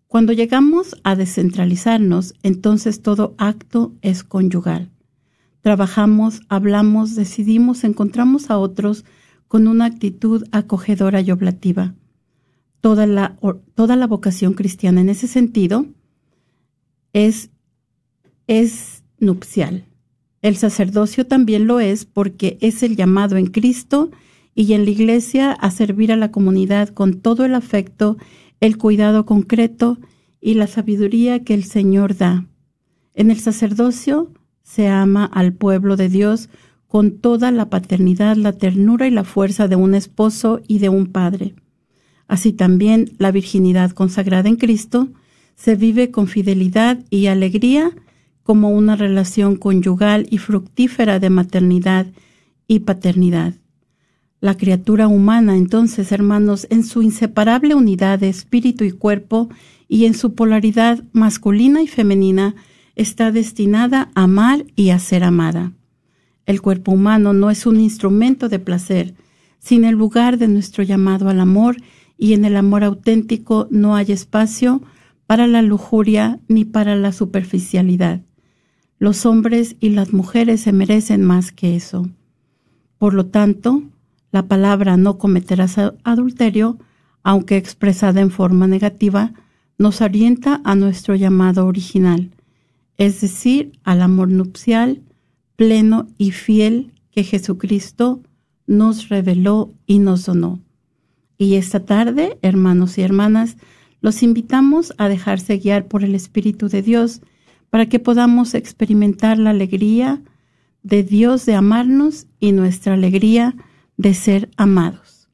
Cuando 0.08 0.34
llegamos 0.34 0.96
a 1.04 1.16
descentralizarnos, 1.16 2.34
entonces 2.42 3.02
todo 3.02 3.36
acto 3.38 3.94
es 4.02 4.24
conyugal. 4.24 4.90
Trabajamos, 5.62 6.42
hablamos, 6.48 7.16
decidimos, 7.16 7.84
encontramos 7.84 8.50
a 8.50 8.58
otros, 8.58 9.06
con 9.48 9.68
una 9.68 9.86
actitud 9.86 10.46
acogedora 10.52 11.22
y 11.22 11.32
oblativa. 11.32 11.94
Toda 12.82 13.06
la, 13.06 13.38
toda 13.76 13.96
la 13.96 14.08
vocación 14.08 14.54
cristiana 14.54 15.02
en 15.02 15.10
ese 15.10 15.28
sentido 15.28 15.86
es, 17.14 17.50
es 18.48 19.04
nupcial. 19.20 19.86
El 20.42 20.56
sacerdocio 20.56 21.28
también 21.28 21.68
lo 21.68 21.80
es 21.80 22.06
porque 22.06 22.58
es 22.62 22.84
el 22.84 22.96
llamado 22.96 23.38
en 23.38 23.48
Cristo 23.48 24.12
y 24.58 24.74
en 24.74 24.86
la 24.86 24.90
iglesia 24.90 25.52
a 25.52 25.70
servir 25.70 26.12
a 26.12 26.16
la 26.16 26.32
comunidad 26.32 26.90
con 26.90 27.22
todo 27.22 27.46
el 27.46 27.54
afecto, 27.54 28.18
el 28.60 28.80
cuidado 28.80 29.24
concreto 29.24 30.00
y 30.42 30.56
la 30.56 30.66
sabiduría 30.66 31.44
que 31.44 31.54
el 31.54 31.64
Señor 31.64 32.18
da. 32.18 32.48
En 33.14 33.30
el 33.30 33.40
sacerdocio 33.40 34.34
se 34.64 34.88
ama 34.88 35.26
al 35.26 35.54
pueblo 35.54 35.96
de 35.96 36.10
Dios 36.10 36.50
con 36.88 37.20
toda 37.20 37.52
la 37.52 37.70
paternidad, 37.70 38.36
la 38.36 38.52
ternura 38.52 39.08
y 39.08 39.12
la 39.12 39.24
fuerza 39.24 39.68
de 39.68 39.76
un 39.76 39.94
esposo 39.94 40.60
y 40.68 40.80
de 40.80 40.90
un 40.90 41.06
padre. 41.06 41.54
Así 42.28 42.52
también 42.52 43.12
la 43.20 43.32
virginidad 43.32 43.92
consagrada 43.92 44.50
en 44.50 44.56
Cristo 44.56 45.10
se 45.56 45.76
vive 45.76 46.10
con 46.10 46.28
fidelidad 46.28 46.98
y 47.12 47.28
alegría 47.28 47.92
como 48.42 48.72
una 48.72 48.96
relación 48.96 49.56
conyugal 49.56 50.26
y 50.32 50.40
fructífera 50.40 51.20
de 51.20 51.30
maternidad 51.30 52.08
y 52.68 52.80
paternidad. 52.80 53.54
La 54.40 54.56
criatura 54.56 55.08
humana, 55.08 55.58
entonces, 55.58 56.12
hermanos, 56.12 56.68
en 56.70 56.84
su 56.84 57.02
inseparable 57.02 57.74
unidad 57.74 58.20
de 58.20 58.30
espíritu 58.30 58.84
y 58.84 58.92
cuerpo 58.92 59.50
y 59.88 60.06
en 60.06 60.14
su 60.14 60.36
polaridad 60.36 61.04
masculina 61.12 61.82
y 61.82 61.88
femenina, 61.88 62.56
está 62.96 63.32
destinada 63.32 64.12
a 64.14 64.24
amar 64.24 64.66
y 64.76 64.92
a 64.92 65.00
ser 65.00 65.24
amada. 65.24 65.74
El 66.46 66.62
cuerpo 66.62 66.92
humano 66.92 67.34
no 67.34 67.50
es 67.50 67.66
un 67.66 67.80
instrumento 67.80 68.48
de 68.48 68.60
placer, 68.60 69.16
sin 69.60 69.86
el 69.86 69.96
lugar 69.96 70.38
de 70.38 70.48
nuestro 70.48 70.84
llamado 70.84 71.30
al 71.30 71.40
amor, 71.40 71.78
y 72.18 72.34
en 72.34 72.46
el 72.46 72.56
amor 72.56 72.84
auténtico 72.84 73.68
no 73.70 73.96
hay 73.96 74.12
espacio 74.12 74.82
para 75.26 75.46
la 75.48 75.62
lujuria 75.62 76.40
ni 76.48 76.64
para 76.64 76.96
la 76.96 77.12
superficialidad. 77.12 78.22
Los 79.00 79.26
hombres 79.26 79.76
y 79.80 79.90
las 79.90 80.14
mujeres 80.14 80.62
se 80.62 80.72
merecen 80.72 81.24
más 81.24 81.52
que 81.52 81.76
eso. 81.76 82.10
Por 82.98 83.14
lo 83.14 83.28
tanto, 83.28 83.84
la 84.32 84.48
palabra 84.48 84.98
no 84.98 85.18
cometerás 85.18 85.78
adulterio, 86.04 86.78
aunque 87.24 87.58
expresada 87.58 88.22
en 88.22 88.32
forma 88.32 88.68
negativa, 88.68 89.34
nos 89.78 90.02
orienta 90.02 90.62
a 90.64 90.76
nuestro 90.76 91.16
llamado 91.16 91.66
original, 91.66 92.32
es 92.98 93.22
decir, 93.22 93.74
al 93.84 94.02
amor 94.02 94.30
nupcial, 94.30 95.02
pleno 95.56 96.08
y 96.18 96.32
fiel 96.32 96.94
que 97.12 97.24
Jesucristo 97.24 98.22
nos 98.66 99.10
reveló 99.10 99.74
y 99.86 100.00
nos 100.00 100.26
donó. 100.26 100.60
Y 101.38 101.56
esta 101.56 101.86
tarde, 101.86 102.38
hermanos 102.42 102.98
y 102.98 103.02
hermanas, 103.02 103.58
los 104.02 104.24
invitamos 104.24 104.94
a 104.98 105.08
dejarse 105.10 105.58
guiar 105.58 105.88
por 105.88 106.04
el 106.04 106.16
Espíritu 106.16 106.70
de 106.70 106.82
Dios 106.82 107.22
para 107.70 107.88
que 107.88 108.00
podamos 108.00 108.54
experimentar 108.54 109.38
la 109.38 109.52
alegría 109.52 110.22
de 110.84 111.04
Dios 111.04 111.46
de 111.46 111.56
amarnos 111.56 112.28
y 112.40 112.52
nuestra 112.52 112.94
alegría 112.94 113.52
de 113.52 113.68
ser 114.14 114.50
amados. 114.58 115.30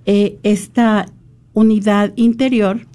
eh, 0.06 0.38
esta 0.44 1.08
unidad 1.54 2.14
interior 2.16 2.88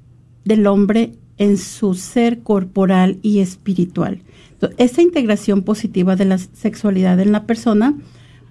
del 0.44 0.66
hombre 0.66 1.12
en 1.38 1.58
su 1.58 1.94
ser 1.94 2.40
corporal 2.40 3.18
y 3.22 3.40
espiritual. 3.40 4.22
esta 4.78 5.02
integración 5.02 5.62
positiva 5.62 6.16
de 6.16 6.24
la 6.24 6.38
sexualidad 6.38 7.20
en 7.20 7.30
la 7.30 7.44
persona, 7.44 7.94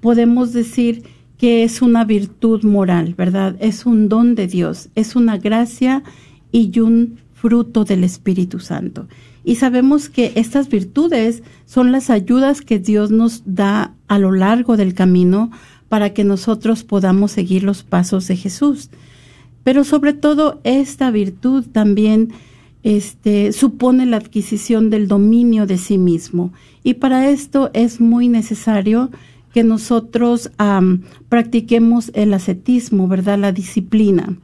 podemos 0.02 0.54
decir 0.54 1.04
que 1.38 1.64
es 1.64 1.82
una 1.82 2.06
virtud 2.06 2.64
moral, 2.64 3.16
¿verdad? 3.16 3.56
Es 3.60 3.86
un 3.86 4.08
don 4.08 4.36
de 4.36 4.48
Dios, 4.48 4.90
es 4.96 5.16
una 5.16 5.38
gracia 5.38 6.04
y 6.52 6.80
un 6.80 7.18
fruto 7.34 7.84
del 7.86 8.04
Espíritu 8.04 8.60
Santo. 8.60 9.08
Y 9.44 9.56
sabemos 9.56 10.10
que 10.10 10.32
estas 10.36 10.70
virtudes 10.70 11.44
son 11.66 11.92
las 11.92 12.10
ayudas 12.10 12.62
que 12.62 12.80
Dios 12.80 13.12
nos 13.12 13.44
da 13.46 13.94
a 14.08 14.18
lo 14.18 14.32
largo 14.32 14.78
del 14.78 14.94
camino 14.94 15.52
para 15.90 16.14
que 16.14 16.24
nosotros 16.24 16.84
podamos 16.84 17.32
seguir 17.32 17.64
los 17.64 17.84
pasos 17.84 18.28
de 18.28 18.36
Jesús. 18.36 18.90
Pero 19.64 19.84
sobre 19.84 20.14
todo 20.14 20.60
esta 20.64 21.12
virtud 21.12 21.66
también 21.72 22.34
este, 22.84 23.52
supone 23.52 24.06
la 24.06 24.18
adquisición 24.18 24.90
del 24.90 25.08
dominio 25.08 25.66
de 25.66 25.78
sí 25.78 25.98
mismo. 25.98 26.54
Y 26.84 26.96
para 26.96 27.30
esto 27.30 27.72
es 27.74 28.00
muy 28.00 28.28
necesario 28.28 29.10
que 29.54 29.64
nosotros 29.64 30.52
practiquemos 31.30 32.12
el 32.14 32.34
ascetismo, 32.34 33.08
¿verdad? 33.08 33.40
La 33.40 33.52
disciplina. 33.52 34.38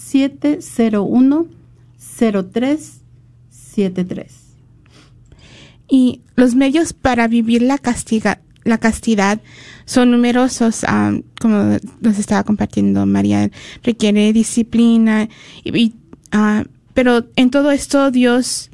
Y 5.88 6.22
los 6.36 6.54
medios 6.54 6.92
para 6.92 7.28
vivir 7.28 7.62
la, 7.62 7.78
castiga, 7.78 8.40
la 8.64 8.78
castidad 8.78 9.40
son 9.84 10.10
numerosos, 10.10 10.84
ah, 10.86 11.12
como 11.40 11.78
nos 12.00 12.18
estaba 12.18 12.44
compartiendo 12.44 13.04
María, 13.06 13.50
requiere 13.82 14.32
disciplina, 14.32 15.28
y, 15.64 15.94
uh, 16.34 16.64
pero 16.94 17.26
en 17.36 17.50
todo 17.50 17.70
esto 17.70 18.10
Dios 18.10 18.70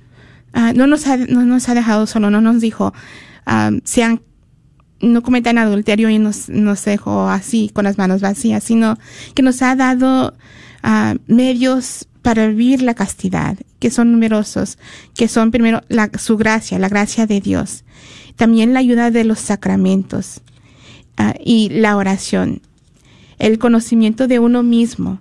uh, 0.54 0.72
no, 0.74 0.86
nos 0.86 1.06
ha, 1.06 1.16
no 1.16 1.44
nos 1.44 1.68
ha 1.68 1.74
dejado 1.74 2.06
solo, 2.06 2.30
no 2.30 2.40
nos 2.40 2.60
dijo, 2.60 2.92
sean, 3.84 4.20
no 5.00 5.22
cometan 5.22 5.58
adulterio 5.58 6.10
y 6.10 6.18
nos, 6.18 6.48
nos 6.48 6.84
dejó 6.84 7.28
así 7.28 7.70
con 7.72 7.84
las 7.84 7.96
manos 7.96 8.20
vacías, 8.20 8.62
sino 8.62 8.98
que 9.34 9.42
nos 9.42 9.62
ha 9.62 9.74
dado 9.74 10.34
medios 11.26 12.08
para 12.22 12.46
vivir 12.48 12.82
la 12.82 12.94
castidad, 12.94 13.56
que 13.78 13.90
son 13.90 14.12
numerosos, 14.12 14.78
que 15.14 15.28
son 15.28 15.50
primero 15.50 15.82
la, 15.88 16.10
su 16.18 16.36
gracia, 16.36 16.78
la 16.78 16.88
gracia 16.88 17.26
de 17.26 17.40
Dios, 17.40 17.84
también 18.36 18.74
la 18.74 18.80
ayuda 18.80 19.10
de 19.10 19.24
los 19.24 19.38
sacramentos 19.38 20.42
uh, 21.18 21.32
y 21.44 21.68
la 21.70 21.96
oración, 21.96 22.60
el 23.38 23.58
conocimiento 23.58 24.28
de 24.28 24.38
uno 24.40 24.62
mismo. 24.62 25.20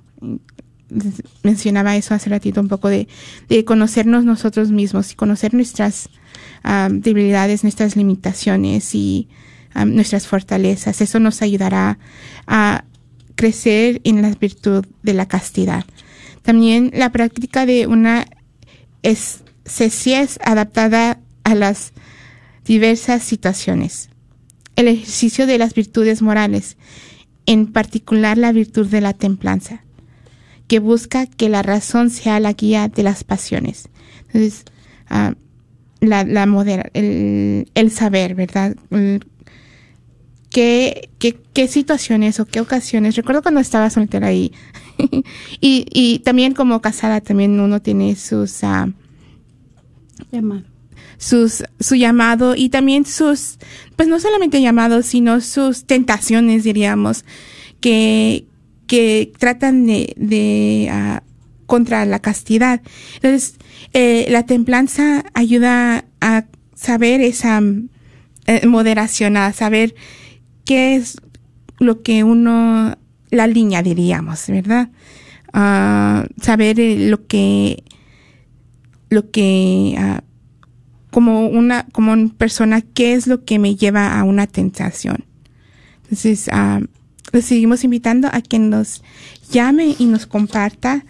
Mencionaba 1.43 1.95
eso 1.95 2.13
hace 2.13 2.29
ratito 2.29 2.61
un 2.61 2.67
poco 2.67 2.87
de, 2.89 3.07
de 3.49 3.65
conocernos 3.65 4.25
nosotros 4.25 4.71
mismos 4.71 5.11
y 5.11 5.15
conocer 5.15 5.53
nuestras 5.53 6.09
uh, 6.65 6.91
debilidades, 6.91 7.63
nuestras 7.63 7.95
limitaciones 7.95 8.95
y 8.95 9.27
nuestras 9.85 10.25
fortalezas. 10.25 11.01
Eso 11.01 11.19
nos 11.19 11.43
ayudará 11.43 11.99
a 12.47 12.83
crecer 13.37 14.01
en 14.03 14.21
la 14.21 14.31
virtud 14.31 14.85
de 15.03 15.13
la 15.13 15.27
castidad. 15.27 15.85
También 16.41 16.91
la 16.93 17.11
práctica 17.11 17.65
de 17.65 17.87
una 17.87 18.25
es, 19.03 19.43
adaptada 20.43 21.19
a 21.43 21.55
las 21.55 21.93
diversas 22.65 23.23
situaciones. 23.23 24.09
El 24.75 24.89
ejercicio 24.89 25.47
de 25.47 25.57
las 25.57 25.73
virtudes 25.73 26.21
morales, 26.21 26.75
en 27.45 27.71
particular 27.71 28.37
la 28.37 28.51
virtud 28.51 28.87
de 28.87 29.01
la 29.01 29.13
templanza, 29.13 29.83
que 30.67 30.79
busca 30.79 31.27
que 31.27 31.47
la 31.47 31.63
razón 31.63 32.09
sea 32.09 32.39
la 32.39 32.53
guía 32.53 32.89
de 32.89 33.03
las 33.03 33.23
pasiones. 33.23 33.89
Entonces, 34.27 34.65
uh, 35.09 35.33
la, 36.01 36.21
el, 36.93 37.91
saber, 37.91 38.35
¿verdad? 38.35 38.75
¿Qué, 40.49 41.09
qué, 41.19 41.37
qué 41.53 41.67
situaciones 41.67 42.39
o 42.39 42.45
qué 42.45 42.61
ocasiones? 42.61 43.15
Recuerdo 43.15 43.41
cuando 43.41 43.59
estaba 43.59 43.89
soltera 43.89 44.27
ahí, 44.27 44.53
y, 45.61 45.85
y 45.91 46.19
también 46.19 46.53
como 46.53 46.81
casada 46.81 47.21
también 47.21 47.59
uno 47.59 47.81
tiene 47.81 48.15
sus 48.15 48.63
uh, 48.63 48.91
llamado. 50.31 50.63
sus 51.17 51.63
su 51.79 51.95
llamado 51.95 52.55
y 52.55 52.69
también 52.69 53.05
sus 53.05 53.57
pues 53.95 54.07
no 54.07 54.19
solamente 54.19 54.61
llamados 54.61 55.05
sino 55.05 55.41
sus 55.41 55.85
tentaciones 55.85 56.63
diríamos 56.63 57.25
que 57.79 58.45
que 58.87 59.31
tratan 59.37 59.85
de, 59.85 60.13
de 60.17 60.89
uh, 60.91 61.65
contra 61.65 62.05
la 62.05 62.19
castidad 62.19 62.81
entonces 63.15 63.55
eh, 63.93 64.27
la 64.29 64.45
templanza 64.45 65.25
ayuda 65.33 66.05
a 66.21 66.45
saber 66.75 67.21
esa 67.21 67.61
eh, 68.45 68.65
moderación 68.65 69.37
a 69.37 69.51
saber 69.53 69.95
qué 70.67 70.97
es 70.97 71.17
lo 71.79 72.03
que 72.03 72.23
uno 72.23 72.97
la 73.31 73.47
línea, 73.47 73.81
diríamos, 73.81 74.45
¿verdad? 74.47 74.89
Uh, 75.53 76.27
saber 76.41 76.79
eh, 76.79 77.09
lo 77.09 77.25
que, 77.25 77.83
lo 79.09 79.31
que, 79.31 79.95
uh, 79.97 80.21
como 81.09 81.47
una, 81.47 81.87
como 81.91 82.11
una 82.11 82.29
persona, 82.33 82.81
qué 82.81 83.13
es 83.13 83.27
lo 83.27 83.43
que 83.45 83.59
me 83.59 83.75
lleva 83.75 84.19
a 84.19 84.23
una 84.23 84.45
tentación. 84.45 85.25
Entonces, 86.03 86.49
uh, 86.53 86.85
seguimos 87.41 87.83
invitando 87.83 88.29
a 88.31 88.41
que 88.41 88.59
nos 88.59 89.03
llame 89.49 89.95
y 89.97 90.05
nos 90.05 90.25
comparta 90.25 91.05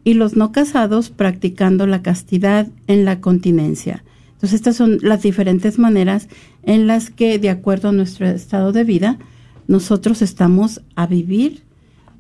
y 0.04 0.14
los 0.14 0.36
no 0.36 0.52
casados 0.52 1.10
practicando 1.10 1.88
la 1.88 2.02
castidad 2.02 2.68
en 2.88 3.06
la 3.06 3.22
continencia. 3.22 4.04
Entonces, 4.34 4.54
estas 4.54 4.76
son 4.76 5.00
las 5.02 5.22
diferentes 5.22 5.80
maneras 5.80 6.28
en 6.64 6.88
las 6.88 7.10
que, 7.10 7.40
de 7.40 7.50
acuerdo 7.50 7.90
a 7.90 7.94
nuestro 7.94 8.28
estado 8.28 8.74
de 8.74 8.84
vida, 8.84 9.18
nosotros 9.68 10.22
estamos 10.22 10.82
a 10.96 11.08
vivir, 11.08 11.64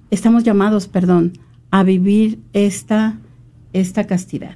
estamos 0.09 0.43
llamados, 0.43 0.87
perdón, 0.87 1.33
a 1.71 1.83
vivir 1.83 2.39
esta, 2.53 3.19
esta 3.73 4.05
castidad. 4.05 4.55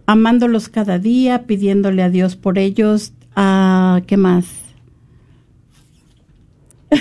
amándolos 0.06 0.68
cada 0.68 1.00
día, 1.00 1.44
pidiéndole 1.44 2.04
a 2.04 2.10
Dios 2.10 2.36
por 2.36 2.58
ellos. 2.58 3.14
Ah, 3.36 4.02
¿Qué 4.06 4.18
más? 4.18 4.48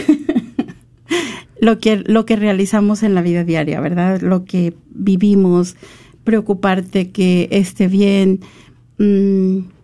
lo, 1.61 1.79
que, 1.81 1.97
lo 1.97 2.27
que 2.27 2.37
realizamos 2.37 3.03
en 3.03 3.15
la 3.15 3.23
vida 3.23 3.43
diaria, 3.43 3.81
¿verdad? 3.81 4.21
Lo 4.21 4.45
que 4.45 4.75
vivimos, 4.91 5.77
preocuparte 6.23 7.11
que 7.11 7.49
esté 7.51 7.89
bien. 7.89 8.41
mm, 8.99 9.76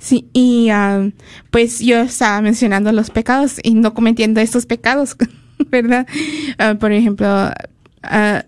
Sí, 0.00 0.30
y 0.32 0.70
ah, 0.70 1.10
pues 1.50 1.78
yo 1.80 2.00
estaba 2.00 2.40
mencionando 2.40 2.90
los 2.90 3.10
pecados 3.10 3.60
y 3.62 3.74
no 3.74 3.92
cometiendo 3.92 4.40
estos 4.40 4.64
pecados, 4.64 5.14
¿verdad? 5.70 6.06
Ah, 6.58 6.74
por 6.80 6.90
ejemplo, 6.92 7.28
ah, 8.02 8.44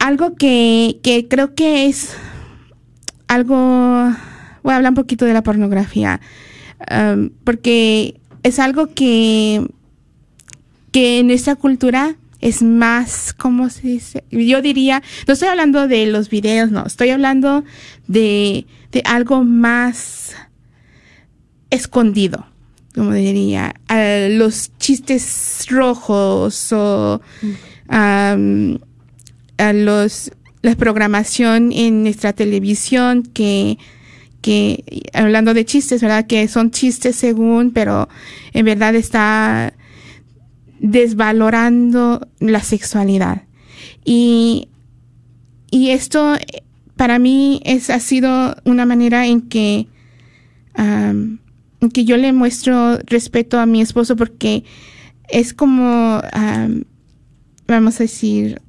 algo 0.00 0.34
que, 0.34 0.98
que 1.04 1.28
creo 1.28 1.54
que 1.54 1.86
es 1.86 2.16
algo, 3.28 3.54
voy 4.64 4.72
a 4.72 4.76
hablar 4.76 4.90
un 4.90 4.96
poquito 4.96 5.24
de 5.26 5.32
la 5.32 5.44
pornografía, 5.44 6.20
porque 7.44 8.20
es 8.42 8.58
algo 8.58 8.88
que, 8.94 9.64
que 10.90 11.20
en 11.20 11.28
nuestra 11.28 11.54
cultura 11.54 12.16
es 12.44 12.62
más, 12.62 13.32
¿cómo 13.32 13.70
se 13.70 13.88
dice? 13.88 14.24
Yo 14.30 14.60
diría, 14.60 15.02
no 15.26 15.32
estoy 15.32 15.48
hablando 15.48 15.88
de 15.88 16.04
los 16.04 16.28
videos, 16.28 16.70
no, 16.70 16.84
estoy 16.84 17.08
hablando 17.08 17.64
de, 18.06 18.66
de 18.92 19.02
algo 19.06 19.44
más 19.44 20.36
escondido, 21.70 22.46
como 22.94 23.14
diría, 23.14 23.74
Ah, 23.88 24.26
los 24.28 24.76
chistes 24.78 25.64
rojos 25.70 26.70
o 26.72 27.22
a 27.88 28.36
los 29.72 30.30
la 30.60 30.74
programación 30.74 31.72
en 31.72 32.02
nuestra 32.02 32.34
televisión 32.34 33.22
que 33.22 33.78
que 34.42 34.84
hablando 35.14 35.54
de 35.54 35.64
chistes, 35.64 36.02
¿verdad? 36.02 36.26
Que 36.26 36.46
son 36.48 36.70
chistes 36.70 37.16
según, 37.16 37.70
pero 37.70 38.10
en 38.52 38.66
verdad 38.66 38.94
está 38.94 39.72
desvalorando 40.80 42.28
la 42.40 42.62
sexualidad. 42.62 43.42
Y, 44.04 44.68
y 45.70 45.90
esto 45.90 46.36
para 46.96 47.18
mí 47.18 47.60
es, 47.64 47.90
ha 47.90 48.00
sido 48.00 48.56
una 48.64 48.86
manera 48.86 49.26
en 49.26 49.42
que, 49.42 49.88
en 50.76 51.40
que 51.92 52.04
yo 52.04 52.16
le 52.16 52.32
muestro 52.32 52.98
respeto 52.98 53.58
a 53.58 53.66
mi 53.66 53.80
esposo 53.80 54.16
porque 54.16 54.64
es 55.28 55.54
como, 55.54 56.20
am, 56.32 56.84
vamos 57.66 57.96
a 58.00 58.04
decir, 58.04 58.60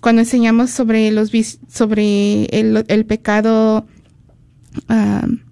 cuando 0.00 0.22
enseñamos 0.22 0.70
sobre 0.70 1.10
los 1.10 1.30
sobre 1.68 2.44
el, 2.46 2.84
el 2.88 3.06
pecado 3.06 3.86
am, 4.88 5.42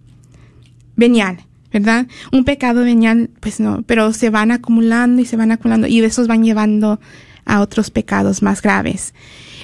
venial, 0.97 1.39
¿verdad? 1.73 2.07
Un 2.33 2.45
pecado 2.45 2.83
venial, 2.83 3.31
pues 3.41 3.61
no, 3.61 3.83
pero 3.83 4.13
se 4.13 4.31
van 4.31 4.51
acumulando 4.51 5.23
y 5.23 5.25
se 5.25 5.37
van 5.37 5.53
acumulando 5.53 5.87
y 5.87 6.01
de 6.01 6.07
esos 6.07 6.29
van 6.29 6.45
llevando 6.45 7.01
a 7.45 7.61
otros 7.61 7.91
pecados 7.91 8.43
más 8.43 8.63
graves. 8.63 9.15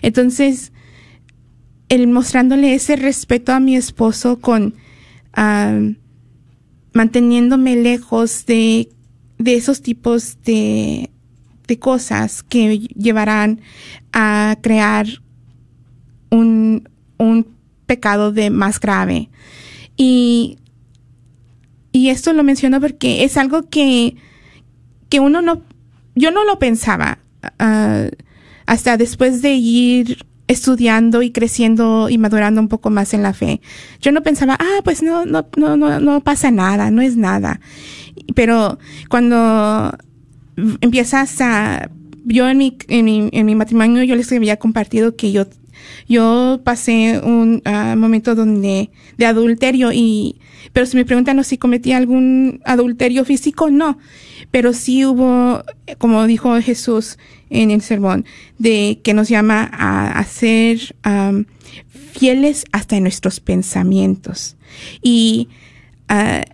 Entonces, 0.03 0.73
el 1.89 2.07
mostrándole 2.09 2.75
ese 2.75 2.97
respeto 2.97 3.53
a 3.53 3.61
mi 3.61 3.77
esposo 3.77 4.41
con 4.41 4.75
am, 5.33 5.97
manteniéndome 6.93 7.77
lejos 7.77 8.47
de, 8.47 8.89
de 9.39 9.55
esos 9.55 9.83
tipos 9.83 10.39
de, 10.45 11.11
de 11.67 11.79
cosas 11.79 12.43
que 12.43 12.79
llevarán 12.79 13.61
a 14.13 14.57
crear 14.61 15.07
un, 16.31 16.89
un 17.19 17.47
pecado 17.87 18.33
de 18.33 18.51
más 18.51 18.81
grave. 18.81 19.29
Y, 19.97 20.59
y 21.93 22.11
esto 22.11 22.33
lo 22.33 22.43
menciono 22.43 22.81
porque 22.81 23.25
es 23.25 23.37
algo 23.37 23.69
que, 23.69 24.17
que 25.09 25.21
uno 25.21 25.43
no, 25.43 25.63
yo 26.15 26.31
no 26.31 26.45
lo 26.45 26.59
pensaba 26.59 27.19
ah, 27.59 28.09
hasta 28.67 28.97
después 28.97 29.43
de 29.43 29.55
ir 29.55 30.19
estudiando 30.49 31.23
y 31.23 31.31
creciendo 31.31 32.09
y 32.09 32.19
madurando 32.19 32.61
un 32.61 32.69
poco 32.69 32.91
más 32.91 33.15
en 33.15 33.23
la 33.23 33.35
fe. 33.35 33.61
Yo 34.01 34.13
no 34.13 34.23
pensaba, 34.23 34.57
ah, 34.59 34.81
pues 34.83 35.03
no, 35.03 35.27
no, 35.27 35.47
no, 35.57 35.77
no, 35.77 36.01
no 36.01 36.21
pasa 36.23 36.51
nada, 36.51 36.91
no 36.91 37.03
es 37.03 37.17
nada. 37.17 37.61
Pero 38.35 38.79
cuando 39.09 39.97
empiezas 40.81 41.41
a, 41.41 41.91
yo 42.25 42.49
en 42.49 42.59
mi, 42.59 42.77
en 42.89 43.05
mi, 43.05 43.29
en 43.33 43.47
mi 43.47 43.55
matrimonio 43.55 44.03
yo 44.05 44.17
les 44.17 44.33
había 44.33 44.57
compartido 44.57 45.17
que 45.17 45.33
yo, 45.33 45.47
yo 46.09 46.61
pasé 46.65 47.21
un 47.23 47.63
ah, 47.65 47.95
momento 47.97 48.35
donde, 48.35 48.91
de 49.17 49.27
adulterio 49.27 49.93
y, 49.93 50.41
pero 50.73 50.87
si 50.87 50.97
me 50.97 51.05
preguntan 51.05 51.43
si 51.45 51.59
cometí 51.59 51.93
algún 51.93 52.61
adulterio 52.65 53.25
físico, 53.25 53.71
no. 53.71 53.99
Pero 54.51 54.73
sí 54.73 55.05
hubo, 55.05 55.63
como 55.99 56.27
dijo 56.27 56.61
Jesús 56.61 57.19
en 57.51 57.71
el 57.71 57.83
sermón, 57.83 58.25
de 58.59 59.01
que 59.03 59.15
nos 59.15 59.29
llama 59.29 59.69
a, 59.73 60.25
ser 60.25 60.95
fieles 62.13 62.65
hasta 62.73 62.97
en 62.97 63.03
nuestros 63.03 63.41
pensamientos. 63.41 64.57
Y, 65.03 65.49
ah, 66.09 66.45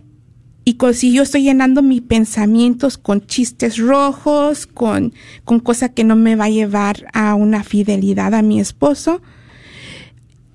y 0.67 0.77
si 0.93 1.13
yo 1.13 1.21
estoy 1.21 1.43
llenando 1.43 1.83
mis 1.83 2.01
pensamientos 2.01 2.97
con 2.97 3.25
chistes 3.27 3.77
rojos, 3.77 4.65
con, 4.65 5.13
con 5.43 5.59
cosa 5.59 5.89
que 5.89 6.03
no 6.03 6.15
me 6.15 6.35
va 6.35 6.45
a 6.45 6.49
llevar 6.49 7.05
a 7.13 7.35
una 7.35 7.63
fidelidad 7.63 8.33
a 8.33 8.41
mi 8.41 8.59
esposo, 8.59 9.21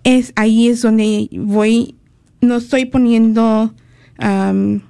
es 0.03 0.33
ahí 0.35 0.67
es 0.67 0.83
donde 0.83 1.29
voy, 1.33 1.95
no 2.41 2.57
estoy 2.57 2.87
poniendo, 2.87 3.73
am, 4.19 4.83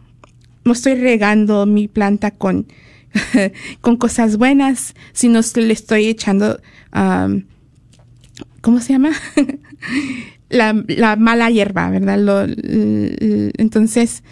no 0.65 0.73
estoy 0.73 0.95
regando 0.95 1.67
mi 1.67 1.87
planta 1.87 2.31
con, 2.31 2.67
con 3.83 3.99
cosas 3.99 4.39
buenas, 4.39 4.95
sino 5.13 5.41
le 5.55 5.73
estoy 5.75 6.07
echando, 6.07 6.61
am, 6.93 7.45
¿cómo 8.63 8.81
se 8.81 8.95
llama? 8.95 9.11
la, 10.49 10.83
la 10.89 11.17
mala 11.17 11.51
hierba, 11.51 11.91
¿verdad? 11.91 12.19
Lo- 12.19 12.47
entonces, 13.59 14.23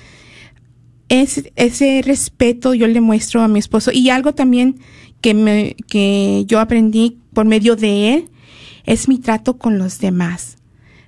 es, 1.09 1.51
ese 1.57 2.03
respeto 2.05 2.75
yo 2.75 2.87
le 2.87 3.01
muestro 3.01 3.43
a 3.43 3.49
mi 3.49 3.59
esposo. 3.59 3.91
Y 3.93 4.11
algo 4.11 4.35
también 4.35 4.77
que, 5.21 5.35
me, 5.35 5.77
que 5.89 6.45
yo 6.47 6.61
aprendí 6.61 7.19
por 7.33 7.47
medio 7.47 7.77
de 7.77 8.15
él 8.15 8.29
es 8.85 9.09
mi 9.09 9.19
trato 9.19 9.59
con 9.59 9.79
los 9.79 9.99
demás. 10.01 10.57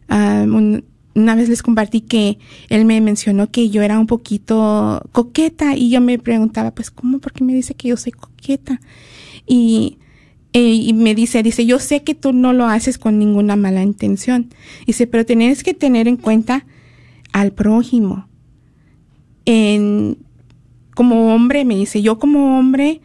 Ah, 0.09 0.45
un- 0.47 0.85
una 1.15 1.35
vez 1.35 1.49
les 1.49 1.63
compartí 1.63 2.03
que 2.03 2.39
él 2.69 2.85
me 2.85 3.01
mencionó 3.01 3.51
que 3.51 3.69
yo 3.69 3.83
era 3.83 3.99
un 3.99 4.07
poquito 4.07 5.03
coqueta 5.13 5.77
y 5.77 5.91
yo 5.91 6.01
me 6.01 6.19
preguntaba, 6.19 6.71
pues, 6.71 6.91
¿cómo? 6.93 7.19
¿Por 7.19 7.33
qué 7.33 7.43
me 7.43 7.53
dice 7.53 7.75
que 7.75 7.89
yo 7.89 7.97
soy 7.97 8.13
coqueta? 8.13 8.81
Y, 9.47 9.99
eh, 10.53 10.73
y 10.73 10.93
me 10.93 11.17
dice, 11.17 11.43
dice, 11.43 11.67
yo 11.67 11.81
sé 11.81 12.05
que 12.05 12.15
tú 12.15 12.33
no 12.33 12.53
lo 12.53 12.67
haces 12.67 12.97
con 12.97 13.19
ninguna 13.19 13.57
mala 13.57 13.83
intención. 13.83 14.51
Dice, 14.87 15.09
pero 15.09 15.27
tienes 15.27 15.65
que 15.65 15.75
tener 15.75 16.07
en 16.07 16.17
cuenta 16.17 16.65
al 17.33 17.53
prójimo. 17.53 18.29
En, 19.45 20.19
como 20.95 21.35
hombre, 21.35 21.65
me 21.65 21.77
dice, 21.77 22.03
yo 22.03 22.19
como 22.19 22.59
hombre, 22.59 23.01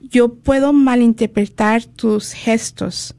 yo 0.00 0.34
puedo 0.34 0.72
malinterpretar 0.72 1.84
tus 1.84 2.32
gestos 2.32 3.14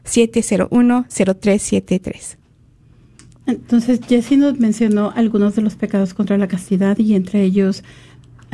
1-800-701-0373. 0.05 2.37
Entonces, 3.45 3.99
Jessie 4.09 4.37
nos 4.37 4.61
mencionó 4.61 5.13
algunos 5.15 5.57
de 5.57 5.63
los 5.63 5.75
pecados 5.75 6.15
contra 6.15 6.39
la 6.39 6.47
castidad 6.47 6.97
y 6.99 7.15
entre 7.15 7.43
ellos 7.43 7.83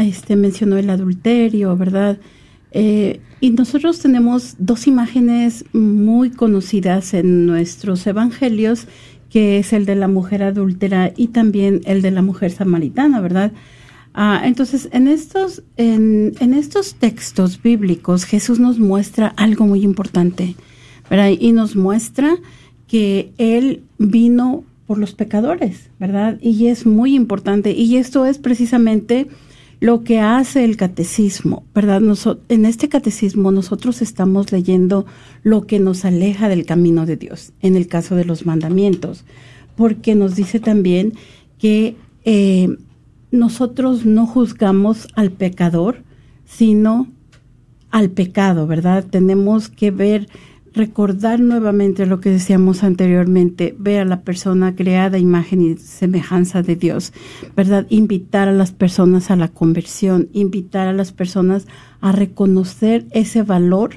este, 0.05 0.37
mencionó 0.37 0.79
el 0.79 0.91
adulterio, 0.91 1.77
¿verdad? 1.77 2.19
Eh, 2.73 3.21
y 3.41 3.51
nosotros 3.51 4.01
tenemos 4.01 4.57
dos 4.59 4.87
imágenes 4.87 5.65
muy 5.73 6.31
conocidas 6.31 7.15
en 7.15 7.47
nuestros 7.47 8.07
evangelios, 8.07 8.87
que 9.31 9.59
es 9.59 9.73
el 9.73 9.87
de 9.87 9.97
la 9.97 10.09
mujer 10.09 10.43
adúltera 10.43 11.13
y 11.17 11.29
también 11.29 11.81
el 11.85 12.03
de 12.03 12.11
la 12.11 12.23
mujer 12.23 12.51
samaritana, 12.51 13.21
¿verdad? 13.21 13.53
Ah, 14.15 14.43
entonces, 14.45 14.89
en 14.93 15.07
estos, 15.07 15.63
en, 15.77 16.33
en 16.41 16.55
estos 16.55 16.95
textos 16.95 17.63
bíblicos, 17.63 18.25
Jesús 18.25 18.59
nos 18.59 18.79
muestra 18.79 19.29
algo 19.37 19.67
muy 19.67 19.83
importante, 19.83 20.57
¿verdad? 21.09 21.31
Y 21.39 21.53
nos 21.53 21.77
muestra 21.77 22.37
que 22.87 23.33
Él 23.39 23.83
vino 23.99 24.65
por 24.87 24.99
los 24.99 25.15
pecadores, 25.15 25.91
¿verdad? 26.01 26.39
Y 26.41 26.69
es 26.69 26.87
muy 26.87 27.15
importante. 27.15 27.73
Y 27.73 27.99
esto 27.99 28.25
es 28.25 28.39
precisamente 28.39 29.29
lo 29.81 30.03
que 30.03 30.19
hace 30.21 30.65
el 30.65 30.77
catecismo, 30.77 31.65
¿verdad? 31.75 32.03
En 32.49 32.67
este 32.67 32.89
catecismo 32.89 33.53
nosotros 33.53 34.03
estamos 34.03 34.51
leyendo 34.51 35.07
lo 35.43 35.67
que 35.67 35.79
nos 35.79 36.05
aleja 36.05 36.49
del 36.49 36.67
camino 36.67 37.07
de 37.07 37.17
Dios, 37.17 37.53
en 37.61 37.77
el 37.77 37.87
caso 37.87 38.17
de 38.17 38.25
los 38.25 38.45
mandamientos, 38.45 39.25
porque 39.77 40.15
nos 40.17 40.35
dice 40.35 40.59
también 40.59 41.13
que 41.59 41.97
eh, 42.25 42.77
nosotros 43.31 44.05
no 44.05 44.27
juzgamos 44.27 45.09
al 45.15 45.31
pecador, 45.31 46.03
sino 46.45 47.07
al 47.91 48.11
pecado, 48.11 48.67
¿verdad? 48.67 49.05
Tenemos 49.09 49.69
que 49.69 49.91
ver, 49.91 50.29
recordar 50.79 51.41
nuevamente 51.41 52.07
lo 52.07 52.21
que 52.21 52.31
decíamos 52.31 52.83
anteriormente, 52.83 53.75
ver 53.79 54.01
a 54.01 54.05
la 54.07 54.23
persona 54.23 54.75
creada 54.75 55.19
imagen 55.19 55.61
y 55.61 55.77
semejanza 55.77 56.63
de 56.63 56.77
Dios, 56.77 57.13
¿verdad? 57.55 57.87
Invitar 57.91 58.49
a 58.49 58.53
las 58.53 58.73
personas 58.73 59.31
a 59.31 59.37
la 59.37 59.49
conversión, 59.49 60.29
invitar 60.33 60.89
a 60.89 60.95
las 60.95 61.13
personas 61.13 61.67
a 62.01 62.13
reconocer 62.13 63.05
ese 63.11 63.43
valor 63.43 63.97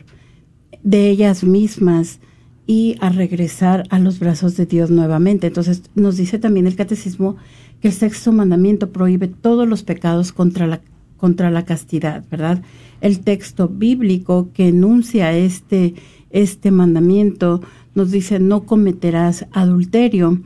de 0.84 1.10
ellas 1.10 1.44
mismas 1.44 2.20
y 2.67 2.96
a 3.00 3.10
regresar 3.10 3.84
a 3.89 4.00
los 4.00 4.20
brazos 4.20 4.58
de 4.58 4.65
Dios 4.65 4.89
nuevamente. 4.89 5.48
Entonces 5.48 5.84
nos 5.96 6.17
dice 6.17 6.39
también 6.39 6.67
el 6.67 6.76
catecismo 6.76 7.38
que 7.82 7.89
el 7.89 7.94
sexto 7.94 8.32
mandamiento 8.32 8.91
prohíbe 8.91 9.28
todos 9.28 9.67
los 9.67 9.84
pecados 9.84 10.32
contra 10.32 10.67
la, 10.67 10.82
contra 11.17 11.52
la 11.52 11.65
castidad, 11.65 12.24
¿verdad? 12.30 12.62
El 13.02 13.22
texto 13.22 13.67
bíblico 13.67 14.50
que 14.54 14.67
enuncia 14.70 15.34
este, 15.38 15.96
este 16.32 16.72
mandamiento 16.72 17.62
nos 17.96 18.12
dice 18.12 18.39
no 18.39 18.63
cometerás 18.65 19.46
adulterio. 19.52 20.41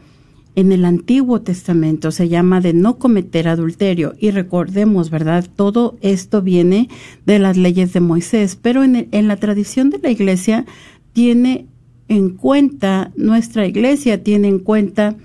En 0.56 0.71
el 0.71 0.86
Antiguo 0.86 1.41
Testamento 1.41 2.12
se 2.12 2.30
llama 2.30 2.62
de 2.62 2.74
no 2.74 2.98
cometer 2.98 3.50
adulterio 3.50 4.13
y 4.19 4.32
recordemos, 4.32 5.10
¿verdad? 5.10 5.45
Todo 5.54 5.98
esto 6.02 6.41
viene 6.41 6.88
de 7.26 7.39
las 7.39 7.58
leyes 7.58 7.91
de 7.91 8.00
Moisés, 8.00 8.58
pero 8.62 8.84
en, 8.84 9.10
en 9.12 9.28
la 9.28 9.36
tradición 9.36 9.89
de 9.89 10.00
la 10.00 10.10
iglesia 10.10 10.65
tiene 11.12 11.67
en 12.08 12.30
cuenta, 12.30 13.12
nuestra 13.15 13.67
iglesia 13.67 14.24
tiene 14.24 14.48
en 14.48 14.60
cuenta 14.60 15.15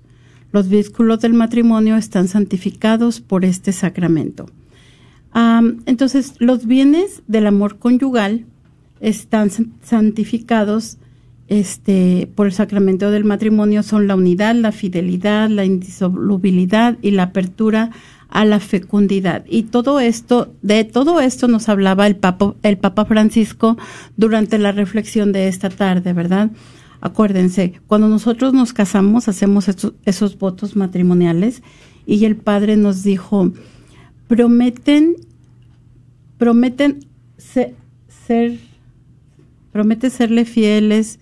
Los 0.53 0.69
vínculos 0.69 1.21
del 1.21 1.33
matrimonio 1.33 1.97
están 1.97 2.29
santificados 2.29 3.23
por 3.23 3.47
este 3.47 3.73
sacramento. 3.73 4.51
entonces, 5.87 6.35
los 6.39 6.67
bienes 6.67 7.23
del 7.27 7.47
amor 7.47 7.79
conyugal 7.79 8.45
están 9.01 9.51
santificados 9.83 10.99
este, 11.49 12.29
por 12.35 12.47
el 12.47 12.53
sacramento 12.53 13.11
del 13.11 13.25
matrimonio 13.25 13.83
son 13.83 14.07
la 14.07 14.17
unidad, 14.17 14.55
la 14.55 14.73
fidelidad, 14.73 15.49
la 15.49 15.65
indisolubilidad 15.65 16.99
y 17.01 17.13
la 17.13 17.25
apertura 17.25 17.91
a 18.29 18.45
la 18.45 18.61
fecundidad. 18.61 19.45
Y 19.49 19.65
todo 19.65 20.01
esto, 20.01 20.53
de 20.61 20.85
todo 20.85 21.21
esto 21.21 21.49
nos 21.49 21.69
hablaba 21.69 22.07
el 22.07 22.17
Papa, 22.17 22.55
el 22.63 22.77
Papa 22.77 23.07
Francisco 23.07 23.79
durante 24.17 24.59
la 24.59 24.73
reflexión 24.73 25.33
de 25.33 25.49
esta 25.49 25.71
tarde, 25.71 26.13
¿verdad? 26.13 26.51
Acuérdense, 27.01 27.81
cuando 27.87 28.09
nosotros 28.09 28.53
nos 28.53 28.73
casamos, 28.73 29.29
hacemos 29.29 29.67
esos 30.05 30.39
votos 30.39 30.77
matrimoniales 30.77 31.63
y 32.07 32.25
el 32.25 32.37
Padre 32.37 32.77
nos 32.77 33.03
dijo, 33.03 33.53
prometen, 34.27 35.17
prometen 36.37 37.07
ser, 37.39 37.75
promete 39.79 40.11
serle 40.11 40.45
fieles, 40.45 41.21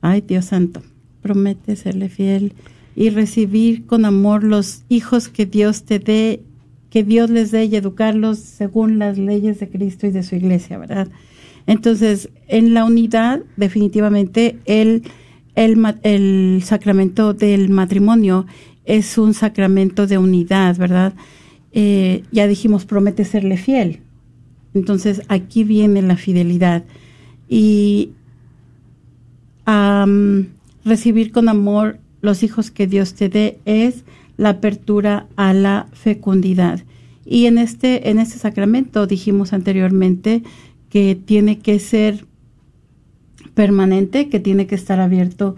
ay 0.00 0.20
Dios 0.20 0.44
santo, 0.44 0.82
promete 1.20 1.74
serle 1.74 2.08
fiel 2.08 2.52
y 2.94 3.10
recibir 3.10 3.86
con 3.86 4.04
amor 4.04 4.44
los 4.44 4.84
hijos 4.88 5.28
que 5.28 5.46
Dios 5.46 5.82
te 5.82 5.98
dé, 5.98 6.44
que 6.90 7.02
Dios 7.02 7.28
les 7.28 7.50
dé 7.50 7.64
y 7.64 7.74
educarlos 7.74 8.38
según 8.38 9.00
las 9.00 9.18
leyes 9.18 9.58
de 9.58 9.68
Cristo 9.68 10.06
y 10.06 10.12
de 10.12 10.22
su 10.22 10.36
iglesia, 10.36 10.78
¿verdad? 10.78 11.08
Entonces, 11.66 12.28
en 12.46 12.72
la 12.72 12.84
unidad, 12.84 13.40
definitivamente, 13.56 14.60
el, 14.66 15.02
el, 15.56 16.62
sacramento 16.62 17.34
del 17.34 17.68
matrimonio 17.68 18.46
es 18.84 19.18
un 19.18 19.34
sacramento 19.34 20.06
de 20.06 20.18
unidad, 20.18 20.76
¿verdad? 20.76 21.14
Eh, 21.72 22.22
ya 22.30 22.46
dijimos, 22.46 22.84
promete 22.84 23.24
serle 23.24 23.56
fiel. 23.56 24.02
Entonces, 24.72 25.22
aquí 25.26 25.64
viene 25.64 26.00
la 26.02 26.16
fidelidad. 26.16 26.84
Y 27.48 28.10
recibir 30.84 31.32
con 31.32 31.48
amor 31.48 31.98
los 32.22 32.42
hijos 32.42 32.70
que 32.70 32.86
Dios 32.86 33.14
te 33.14 33.28
dé 33.28 33.58
es 33.64 34.04
la 34.36 34.50
apertura 34.50 35.26
a 35.36 35.52
la 35.52 35.88
fecundidad. 35.92 36.80
Y 37.24 37.46
en 37.46 37.58
este, 37.58 38.08
en 38.08 38.20
este 38.20 38.38
sacramento 38.38 39.06
dijimos 39.06 39.52
anteriormente 39.52 40.42
que 40.88 41.18
tiene 41.22 41.58
que 41.58 41.78
ser 41.80 42.24
permanente, 43.54 44.28
que 44.28 44.38
tiene 44.38 44.66
que 44.66 44.76
estar 44.76 45.00
abierto 45.00 45.56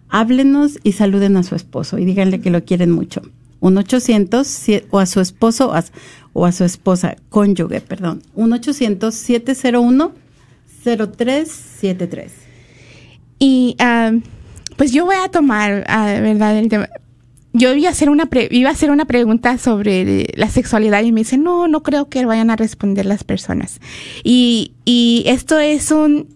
háblenos 0.08 0.78
y 0.84 0.92
saluden 0.92 1.36
a 1.36 1.42
su 1.42 1.56
esposo 1.56 1.98
y 1.98 2.06
díganle 2.06 2.42
que 2.42 2.52
lo 2.52 2.64
quieren 2.64 2.92
mucho. 2.92 3.24
Un 3.60 3.80
800 3.80 4.66
o 4.92 5.00
a 5.00 5.08
su 5.08 5.20
esposo 5.20 5.74
o 6.34 6.46
a 6.46 6.52
su 6.52 6.64
esposa, 6.64 7.16
cónyuge, 7.30 7.82
perdón. 7.82 8.22
Un 8.36 8.54
800 8.54 9.16
701 9.16 10.12
0373. 10.84 12.32
Y 13.40 13.76
ah, 13.80 14.12
pues 14.76 14.92
yo 14.92 15.06
voy 15.06 15.16
a 15.16 15.30
tomar, 15.30 15.88
uh, 15.90 16.22
¿verdad? 16.22 16.60
El 16.60 16.70
tema 16.70 16.88
yo 17.54 17.74
iba 17.74 17.90
a 17.90 17.92
hacer 17.92 18.10
una 18.10 18.30
iba 18.52 18.70
a 18.70 18.74
hacer 18.74 18.92
una 18.92 19.06
pregunta 19.06 19.58
sobre 19.58 20.28
la 20.36 20.50
sexualidad 20.50 21.04
y 21.04 21.12
me 21.12 21.22
dice, 21.22 21.38
no, 21.38 21.68
no 21.68 21.84
creo 21.84 22.10
que 22.10 22.26
vayan 22.26 22.50
a 22.50 22.56
responder 22.56 23.06
las 23.06 23.24
personas. 23.24 23.80
Y, 24.24 24.74
y 24.86 25.24
esto 25.28 25.60
es 25.60 25.92
un, 25.92 26.28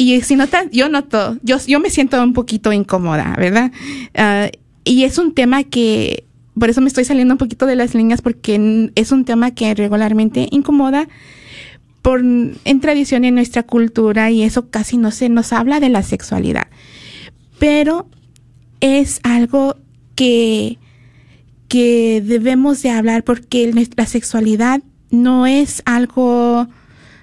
y 0.00 0.18
si 0.22 0.34
notan, 0.34 0.70
yo 0.70 0.88
noto, 0.88 1.36
yo, 1.42 1.58
yo 1.66 1.78
me 1.78 1.90
siento 1.90 2.22
un 2.22 2.32
poquito 2.32 2.72
incómoda, 2.72 3.34
¿verdad? 3.36 3.70
Ah, 4.14 4.48
y 4.82 5.04
es 5.04 5.18
un 5.18 5.34
tema 5.34 5.62
que, 5.62 6.24
por 6.58 6.70
eso 6.70 6.80
me 6.80 6.88
estoy 6.88 7.04
saliendo 7.04 7.34
un 7.34 7.38
poquito 7.38 7.66
de 7.66 7.76
las 7.76 7.94
líneas 7.94 8.22
porque 8.22 8.90
es 8.94 9.12
un 9.12 9.26
tema 9.26 9.50
que 9.50 9.74
regularmente 9.74 10.48
incomoda 10.50 11.06
por, 12.00 12.20
en 12.22 12.80
tradición 12.80 13.26
en 13.26 13.34
nuestra 13.34 13.62
cultura 13.62 14.30
y 14.30 14.42
eso 14.42 14.70
casi 14.70 14.96
no 14.96 15.10
se 15.10 15.28
nos 15.28 15.52
habla 15.52 15.80
de 15.80 15.90
la 15.90 16.02
sexualidad. 16.02 16.68
Pero 17.58 18.08
es 18.80 19.20
algo 19.22 19.76
que, 20.20 20.76
que 21.66 22.22
debemos 22.22 22.82
de 22.82 22.90
hablar 22.90 23.24
porque 23.24 23.72
nuestra 23.72 24.04
sexualidad 24.04 24.82
no 25.10 25.46
es 25.46 25.80
algo, 25.86 26.68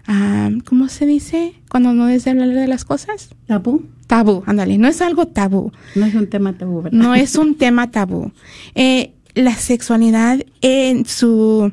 um, 0.08 0.62
¿cómo 0.62 0.90
se 0.90 1.06
dice? 1.06 1.54
Cuando 1.70 1.94
no 1.94 2.10
es 2.10 2.26
de 2.26 2.32
hablar 2.32 2.50
de 2.50 2.66
las 2.66 2.86
cosas. 2.86 3.30
Tabú. 3.46 3.86
Tabú, 4.08 4.42
ándale, 4.48 4.80
no 4.80 4.88
es 4.88 5.04
algo 5.04 5.28
tabú. 5.28 5.72
No 5.94 6.08
es 6.08 6.16
un 6.16 6.28
tema 6.28 6.58
tabú, 6.58 6.82
¿verdad? 6.82 6.98
No 6.98 7.14
es 7.14 7.36
un 7.36 7.54
tema 7.54 7.92
tabú. 7.92 8.32
Eh, 8.74 9.14
la 9.36 9.54
sexualidad 9.54 10.44
en 10.62 11.06
su, 11.06 11.72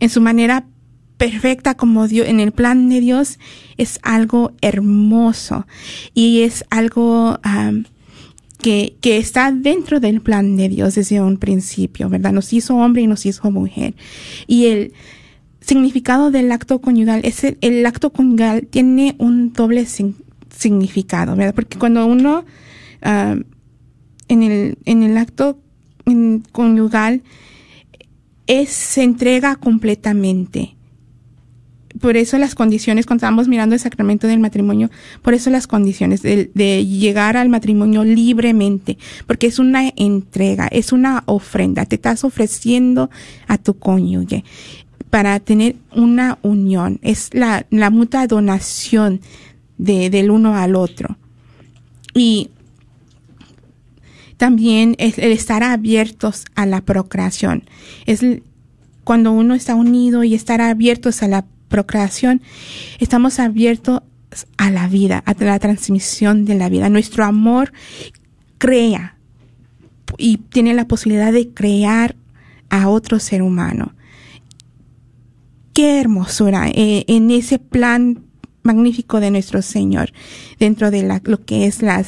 en 0.00 0.08
su 0.08 0.22
manera 0.22 0.64
perfecta 1.18 1.74
como 1.74 2.08
Dios, 2.08 2.26
en 2.26 2.40
el 2.40 2.52
plan 2.52 2.88
de 2.88 3.00
Dios, 3.02 3.38
es 3.76 4.00
algo 4.02 4.52
hermoso 4.62 5.66
y 6.14 6.40
es 6.40 6.64
algo 6.70 7.38
que, 8.64 8.96
que 9.02 9.18
está 9.18 9.52
dentro 9.52 10.00
del 10.00 10.22
plan 10.22 10.56
de 10.56 10.70
Dios 10.70 10.94
desde 10.94 11.20
un 11.20 11.36
principio, 11.36 12.08
¿verdad? 12.08 12.32
Nos 12.32 12.50
hizo 12.54 12.74
hombre 12.76 13.02
y 13.02 13.06
nos 13.06 13.26
hizo 13.26 13.50
mujer. 13.50 13.94
Y 14.46 14.64
el 14.68 14.94
significado 15.60 16.30
del 16.30 16.50
acto 16.50 16.80
conyugal 16.80 17.20
es 17.24 17.44
el, 17.44 17.58
el 17.60 17.84
acto 17.84 18.08
conyugal 18.08 18.66
tiene 18.66 19.16
un 19.18 19.52
doble 19.52 19.84
significado, 20.48 21.36
¿verdad? 21.36 21.54
Porque 21.54 21.78
cuando 21.78 22.06
uno 22.06 22.46
uh, 23.04 23.42
en, 24.28 24.42
el, 24.42 24.78
en 24.86 25.02
el 25.02 25.18
acto 25.18 25.58
conyugal 26.50 27.22
es, 28.46 28.70
se 28.70 29.02
entrega 29.02 29.56
completamente 29.56 30.73
por 32.00 32.16
eso 32.16 32.38
las 32.38 32.54
condiciones, 32.54 33.06
cuando 33.06 33.24
estamos 33.24 33.46
mirando 33.48 33.74
el 33.74 33.80
sacramento 33.80 34.26
del 34.26 34.40
matrimonio, 34.40 34.90
por 35.22 35.34
eso 35.34 35.50
las 35.50 35.66
condiciones 35.66 36.22
de, 36.22 36.86
llegar 36.86 37.36
al 37.36 37.48
matrimonio 37.48 38.04
libremente, 38.04 38.98
porque 39.26 39.46
es 39.46 39.58
una 39.58 39.92
entrega, 39.96 40.66
es 40.68 40.92
una 40.92 41.22
ofrenda, 41.26 41.84
te 41.84 41.96
estás 41.96 42.24
ofreciendo 42.24 43.10
a 43.46 43.58
tu 43.58 43.78
cónyuge 43.78 44.44
para 45.10 45.38
tener 45.38 45.76
una 45.94 46.38
unión, 46.42 46.98
es 47.02 47.30
la, 47.32 47.64
mutua 47.90 48.26
donación 48.26 49.20
de, 49.78 50.10
del 50.10 50.30
uno 50.30 50.56
al 50.56 50.74
otro. 50.74 51.16
Y 52.12 52.50
también 54.36 54.96
es 54.98 55.18
el 55.18 55.30
estar 55.30 55.62
abiertos 55.62 56.44
a 56.56 56.66
la 56.66 56.80
procreación. 56.80 57.64
Es 58.06 58.24
cuando 59.04 59.30
uno 59.30 59.54
está 59.54 59.76
unido 59.76 60.24
y 60.24 60.34
estar 60.34 60.60
abiertos 60.60 61.22
a 61.22 61.28
la 61.28 61.44
procreación, 61.74 62.40
estamos 63.00 63.40
abiertos 63.40 64.02
a 64.58 64.70
la 64.70 64.86
vida, 64.86 65.24
a 65.26 65.34
la 65.42 65.58
transmisión 65.58 66.44
de 66.44 66.54
la 66.54 66.68
vida. 66.68 66.88
Nuestro 66.88 67.24
amor 67.24 67.72
crea 68.58 69.16
y 70.16 70.36
tiene 70.36 70.72
la 70.74 70.86
posibilidad 70.86 71.32
de 71.32 71.48
crear 71.48 72.14
a 72.70 72.88
otro 72.88 73.18
ser 73.18 73.42
humano. 73.42 73.92
Qué 75.72 76.00
hermosura 76.00 76.68
eh, 76.68 77.06
en 77.08 77.32
ese 77.32 77.58
plan 77.58 78.22
magnífico 78.62 79.18
de 79.18 79.32
nuestro 79.32 79.60
Señor 79.60 80.12
dentro 80.60 80.92
de 80.92 81.20
lo 81.24 81.44
que 81.44 81.66
es 81.66 81.82
la 81.82 82.04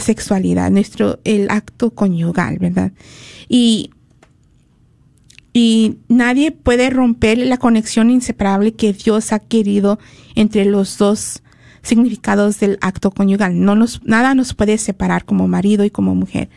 sexualidad, 0.00 0.70
nuestro, 0.70 1.18
el 1.24 1.50
acto 1.50 1.90
conyugal, 1.90 2.58
¿verdad? 2.60 2.92
Y, 3.48 3.90
y 5.58 5.96
nadie 6.08 6.52
puede 6.52 6.90
romper 6.90 7.38
la 7.38 7.56
conexión 7.56 8.10
inseparable 8.10 8.74
que 8.74 8.92
Dios 8.92 9.32
ha 9.32 9.38
querido 9.38 9.98
entre 10.34 10.66
los 10.66 10.98
dos 10.98 11.42
significados 11.80 12.60
del 12.60 12.76
acto 12.82 13.10
conyugal. 13.10 13.64
No 13.64 13.74
nos, 13.74 14.04
nada 14.04 14.34
nos 14.34 14.52
puede 14.52 14.76
separar 14.76 15.24
como 15.24 15.48
marido 15.48 15.86
y 15.86 15.90
como 15.90 16.14
mujer, 16.14 16.50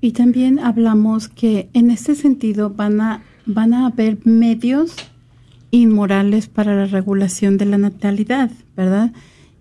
Y 0.01 0.11
también 0.11 0.59
hablamos 0.59 1.28
que 1.28 1.70
en 1.74 1.91
este 1.91 2.16
sentido 2.16 2.70
van 2.70 3.01
a, 3.01 3.24
van 3.45 3.74
a 3.74 3.88
haber 3.88 4.26
medios 4.26 4.95
inmorales 5.72 6.47
para 6.47 6.76
la 6.76 6.86
regulación 6.86 7.57
de 7.57 7.66
la 7.66 7.78
natalidad, 7.78 8.51
¿verdad? 8.76 9.11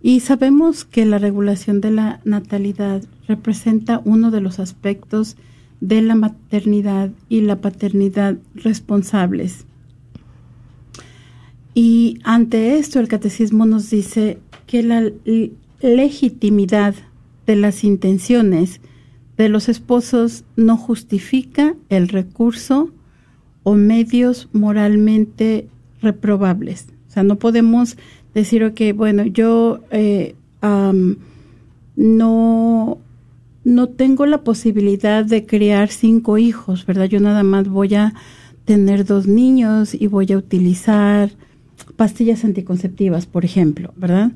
Y 0.02 0.20
sabemos 0.20 0.84
que 0.84 1.06
la 1.06 1.18
regulación 1.18 1.80
de 1.80 1.90
la 1.90 2.20
natalidad 2.24 3.02
representa 3.26 4.02
uno 4.04 4.30
de 4.30 4.40
los 4.40 4.58
aspectos 4.58 5.36
de 5.80 6.02
la 6.02 6.14
maternidad 6.14 7.10
y 7.28 7.40
la 7.40 7.60
paternidad 7.60 8.36
responsables. 8.54 9.66
Y 11.74 12.20
ante 12.22 12.78
esto 12.78 13.00
el 13.00 13.08
catecismo 13.08 13.66
nos 13.66 13.90
dice 13.90 14.38
que 14.66 14.82
la 14.82 15.10
legitimidad 15.80 16.94
de 17.46 17.56
las 17.56 17.82
intenciones 17.84 18.80
de 19.36 19.48
los 19.48 19.68
esposos 19.68 20.44
no 20.56 20.76
justifica 20.76 21.74
el 21.88 22.08
recurso 22.08 22.90
o 23.64 23.74
medios 23.74 24.48
moralmente 24.52 25.68
reprobables. 26.04 26.86
O 27.08 27.12
sea, 27.12 27.22
no 27.22 27.36
podemos 27.36 27.96
decir, 28.34 28.64
ok, 28.64 28.80
bueno, 28.94 29.24
yo 29.24 29.80
eh, 29.90 30.34
no, 31.96 32.98
no 33.64 33.88
tengo 33.88 34.26
la 34.26 34.42
posibilidad 34.42 35.24
de 35.24 35.46
criar 35.46 35.88
cinco 35.88 36.38
hijos, 36.38 36.86
¿verdad? 36.86 37.06
Yo 37.06 37.20
nada 37.20 37.42
más 37.42 37.68
voy 37.68 37.94
a 37.94 38.14
tener 38.64 39.04
dos 39.04 39.26
niños 39.26 39.94
y 39.94 40.06
voy 40.06 40.32
a 40.32 40.38
utilizar 40.38 41.30
pastillas 41.96 42.44
anticonceptivas, 42.44 43.26
por 43.26 43.44
ejemplo, 43.44 43.92
¿verdad? 43.96 44.32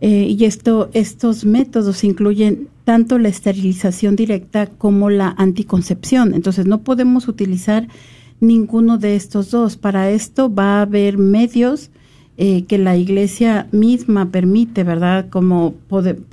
Eh, 0.00 0.34
y 0.36 0.44
esto, 0.44 0.90
estos 0.94 1.44
métodos 1.44 2.02
incluyen 2.02 2.68
tanto 2.84 3.18
la 3.18 3.28
esterilización 3.28 4.16
directa 4.16 4.66
como 4.66 5.10
la 5.10 5.32
anticoncepción. 5.38 6.34
Entonces, 6.34 6.66
no 6.66 6.82
podemos 6.82 7.28
utilizar 7.28 7.86
ninguno 8.42 8.98
de 8.98 9.16
estos 9.16 9.50
dos. 9.50 9.76
Para 9.76 10.10
esto 10.10 10.52
va 10.52 10.78
a 10.78 10.82
haber 10.82 11.16
medios 11.16 11.90
eh, 12.36 12.64
que 12.64 12.76
la 12.76 12.96
iglesia 12.96 13.68
misma 13.72 14.30
permite, 14.30 14.84
¿verdad? 14.84 15.28
Como 15.30 15.74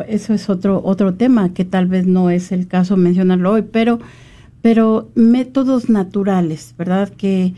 eso 0.07 0.33
es 0.33 0.49
otro 0.49 0.81
otro 0.83 1.13
tema 1.13 1.53
que 1.53 1.65
tal 1.65 1.87
vez 1.87 2.07
no 2.07 2.29
es 2.29 2.51
el 2.51 2.67
caso 2.67 2.97
mencionarlo 2.97 3.51
hoy, 3.51 3.63
pero 3.63 3.99
pero 4.61 5.09
métodos 5.15 5.89
naturales, 5.89 6.73
¿verdad? 6.77 7.09
Que 7.09 7.53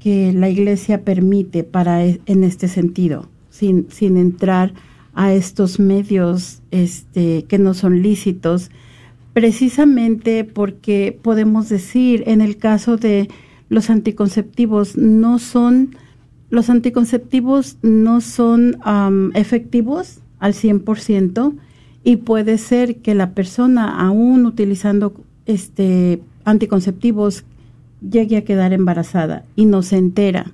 que 0.00 0.32
la 0.34 0.50
iglesia 0.50 1.02
permite 1.02 1.64
para 1.64 2.04
e, 2.04 2.20
en 2.26 2.44
este 2.44 2.68
sentido, 2.68 3.28
sin 3.48 3.86
sin 3.90 4.16
entrar 4.16 4.74
a 5.14 5.32
estos 5.32 5.78
medios 5.78 6.62
este, 6.70 7.44
que 7.44 7.58
no 7.58 7.74
son 7.74 8.02
lícitos, 8.02 8.70
precisamente 9.32 10.44
porque 10.44 11.18
podemos 11.22 11.68
decir, 11.68 12.24
en 12.26 12.40
el 12.40 12.56
caso 12.56 12.96
de 12.96 13.28
los 13.74 13.90
anticonceptivos, 13.90 14.96
no 14.96 15.40
son, 15.40 15.96
los 16.48 16.70
anticonceptivos 16.70 17.76
no 17.82 18.20
son 18.20 18.78
efectivos 19.34 20.20
al 20.38 20.54
100% 20.54 21.54
y 22.04 22.16
puede 22.16 22.58
ser 22.58 22.98
que 22.98 23.16
la 23.16 23.32
persona, 23.32 24.00
aún 24.00 24.46
utilizando 24.46 25.12
este 25.46 26.22
anticonceptivos, 26.44 27.44
llegue 28.08 28.36
a 28.36 28.44
quedar 28.44 28.72
embarazada 28.72 29.44
y 29.56 29.64
no 29.64 29.82
se 29.82 29.96
entera 29.96 30.52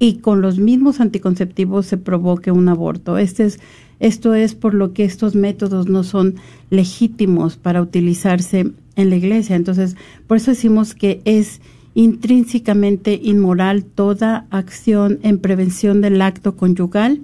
y 0.00 0.16
con 0.16 0.40
los 0.40 0.58
mismos 0.58 0.98
anticonceptivos 0.98 1.86
se 1.86 1.98
provoque 1.98 2.50
un 2.50 2.68
aborto. 2.68 3.16
Este 3.16 3.44
es 3.44 3.60
esto 4.00 4.34
es 4.34 4.56
por 4.56 4.74
lo 4.74 4.92
que 4.92 5.04
estos 5.04 5.36
métodos 5.36 5.88
no 5.88 6.02
son 6.02 6.34
legítimos 6.68 7.56
para 7.56 7.80
utilizarse 7.80 8.72
en 8.96 9.10
la 9.10 9.16
iglesia. 9.16 9.56
Entonces, 9.56 9.96
por 10.26 10.36
eso 10.36 10.50
decimos 10.50 10.94
que 10.94 11.22
es 11.24 11.60
intrínsecamente 11.96 13.18
inmoral 13.22 13.84
toda 13.86 14.46
acción 14.50 15.18
en 15.22 15.38
prevención 15.38 16.02
del 16.02 16.20
acto 16.20 16.54
conyugal 16.54 17.22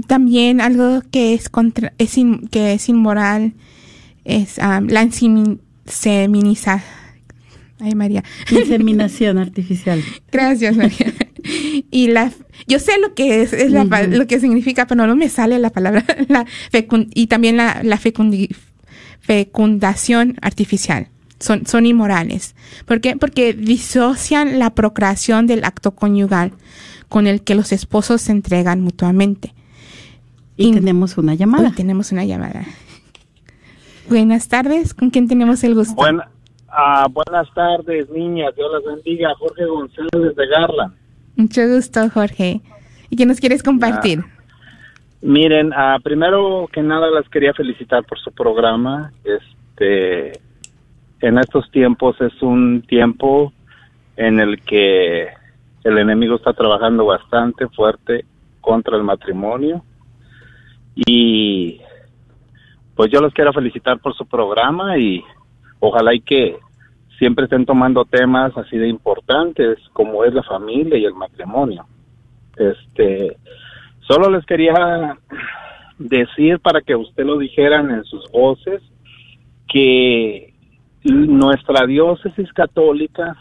también 0.06 0.62
algo 0.62 1.02
que 1.10 1.34
es, 1.34 1.50
contra, 1.50 1.92
es 1.98 2.16
que 2.50 2.72
es 2.72 2.88
inmoral 2.88 3.52
es 4.24 4.56
la 4.56 5.02
inseminización 5.02 6.80
Ay, 7.80 7.94
María. 7.94 8.22
Inseminación 8.50 9.38
artificial. 9.38 10.02
Gracias, 10.30 10.76
María. 10.76 11.14
Y 11.90 12.08
la, 12.08 12.30
yo 12.66 12.78
sé 12.78 12.98
lo 13.00 13.14
que 13.14 13.42
es, 13.42 13.52
es 13.52 13.70
la, 13.72 13.84
lo 13.84 14.26
que 14.26 14.40
significa, 14.40 14.86
pero 14.86 15.06
no 15.06 15.16
me 15.16 15.28
sale 15.28 15.58
la 15.58 15.70
palabra, 15.70 16.04
la 16.28 16.46
y 17.14 17.26
también 17.26 17.56
la, 17.56 17.82
la 17.82 17.98
fecundación 19.20 20.36
artificial. 20.40 21.08
Son, 21.38 21.66
son 21.66 21.86
inmorales. 21.86 22.54
¿Por 22.84 23.00
qué? 23.00 23.16
Porque 23.16 23.54
disocian 23.54 24.58
la 24.58 24.70
procreación 24.74 25.46
del 25.46 25.64
acto 25.64 25.92
conyugal 25.92 26.52
con 27.08 27.26
el 27.26 27.42
que 27.42 27.54
los 27.54 27.72
esposos 27.72 28.20
se 28.20 28.32
entregan 28.32 28.82
mutuamente. 28.82 29.54
Y, 30.58 30.72
tenemos 30.74 31.16
una 31.16 31.34
llamada. 31.34 31.72
tenemos 31.74 32.12
una 32.12 32.26
llamada. 32.26 32.66
Buenas 34.10 34.48
tardes, 34.48 34.92
¿con 34.92 35.08
quién 35.08 35.28
tenemos 35.28 35.64
el 35.64 35.74
gusto? 35.74 35.94
Buenas 35.94 36.28
Ah, 36.72 37.06
buenas 37.10 37.52
tardes, 37.52 38.08
niñas. 38.10 38.54
Dios 38.54 38.70
las 38.72 38.84
bendiga. 38.84 39.34
Jorge 39.38 39.64
González 39.66 40.36
de 40.36 40.46
Garla. 40.46 40.92
Mucho 41.40 41.66
gusto, 41.66 42.10
Jorge. 42.10 42.60
¿Y 43.08 43.16
qué 43.16 43.24
nos 43.24 43.40
quieres 43.40 43.62
compartir? 43.62 44.18
Ah, 44.22 44.46
miren, 45.22 45.72
ah, 45.74 45.96
primero 46.02 46.68
que 46.70 46.82
nada 46.82 47.10
las 47.10 47.26
quería 47.30 47.54
felicitar 47.54 48.04
por 48.04 48.18
su 48.18 48.30
programa. 48.30 49.10
Este, 49.24 50.38
en 51.22 51.38
estos 51.38 51.70
tiempos 51.70 52.20
es 52.20 52.42
un 52.42 52.82
tiempo 52.82 53.54
en 54.18 54.38
el 54.38 54.60
que 54.60 55.28
el 55.82 55.96
enemigo 55.96 56.36
está 56.36 56.52
trabajando 56.52 57.06
bastante 57.06 57.66
fuerte 57.68 58.26
contra 58.60 58.98
el 58.98 59.02
matrimonio 59.02 59.82
y 60.94 61.80
pues 62.94 63.10
yo 63.10 63.22
los 63.22 63.32
quiero 63.32 63.54
felicitar 63.54 63.98
por 63.98 64.14
su 64.14 64.26
programa 64.26 64.98
y 64.98 65.24
ojalá 65.78 66.12
y 66.12 66.20
que 66.20 66.58
siempre 67.20 67.44
estén 67.44 67.66
tomando 67.66 68.06
temas 68.06 68.56
así 68.56 68.78
de 68.78 68.88
importantes 68.88 69.78
como 69.92 70.24
es 70.24 70.32
la 70.32 70.42
familia 70.42 70.96
y 70.96 71.04
el 71.04 71.14
matrimonio. 71.14 71.84
Este, 72.56 73.36
solo 74.00 74.30
les 74.30 74.44
quería 74.46 75.18
decir 75.98 76.58
para 76.60 76.80
que 76.80 76.96
usted 76.96 77.26
lo 77.26 77.36
dijeran 77.36 77.90
en 77.90 78.04
sus 78.04 78.24
voces 78.32 78.80
que 79.68 80.54
nuestra 81.04 81.86
diócesis 81.86 82.50
católica 82.54 83.36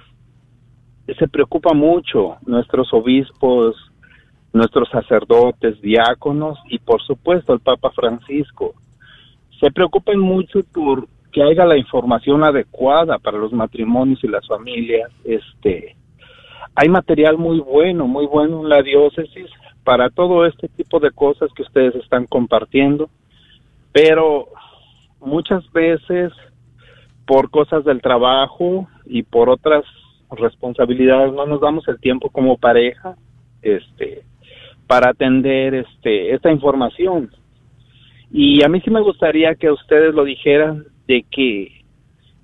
se 1.17 1.27
preocupa 1.30 1.73
mucho, 1.73 2.36
nuestros 2.45 2.93
obispos, 2.93 3.77
nuestros 4.51 4.89
sacerdotes, 4.89 5.82
diáconos 5.82 6.59
y 6.69 6.80
por 6.80 7.01
supuesto 7.01 7.53
el 7.53 7.61
Papa 7.61 7.91
Francisco 7.91 8.73
se 9.57 9.71
preocupan 9.71 10.19
mucho 10.19 10.59
por 10.73 11.07
que 11.32 11.43
haya 11.43 11.65
la 11.65 11.77
información 11.77 12.43
adecuada 12.43 13.19
para 13.19 13.38
los 13.38 13.51
matrimonios 13.53 14.23
y 14.23 14.27
las 14.27 14.47
familias. 14.47 15.11
Este, 15.23 15.95
hay 16.75 16.89
material 16.89 17.38
muy 17.38 17.59
bueno, 17.59 18.07
muy 18.07 18.25
bueno 18.25 18.61
en 18.61 18.69
la 18.69 18.82
diócesis 18.82 19.47
para 19.84 20.09
todo 20.09 20.45
este 20.45 20.67
tipo 20.69 20.99
de 20.99 21.11
cosas 21.11 21.51
que 21.53 21.63
ustedes 21.63 21.95
están 21.95 22.25
compartiendo, 22.25 23.09
pero 23.91 24.47
muchas 25.19 25.69
veces 25.71 26.32
por 27.25 27.49
cosas 27.49 27.84
del 27.86 28.01
trabajo 28.01 28.88
y 29.05 29.23
por 29.23 29.49
otras 29.49 29.84
responsabilidades 30.32 31.34
no 31.34 31.45
nos 31.45 31.61
damos 31.61 31.88
el 31.88 31.99
tiempo 31.99 32.30
como 32.30 32.57
pareja 32.57 33.15
este 33.61 34.23
para 34.88 35.09
atender 35.09 35.73
este 35.73 36.34
esta 36.34 36.51
información 36.51 37.32
y 38.32 38.63
a 38.63 38.69
mí 38.69 38.80
sí 38.82 38.91
me 38.91 39.01
gustaría 39.01 39.55
que 39.55 39.71
ustedes 39.71 40.13
lo 40.13 40.23
dijeran 40.23 40.86
de 41.10 41.26
que 41.30 41.82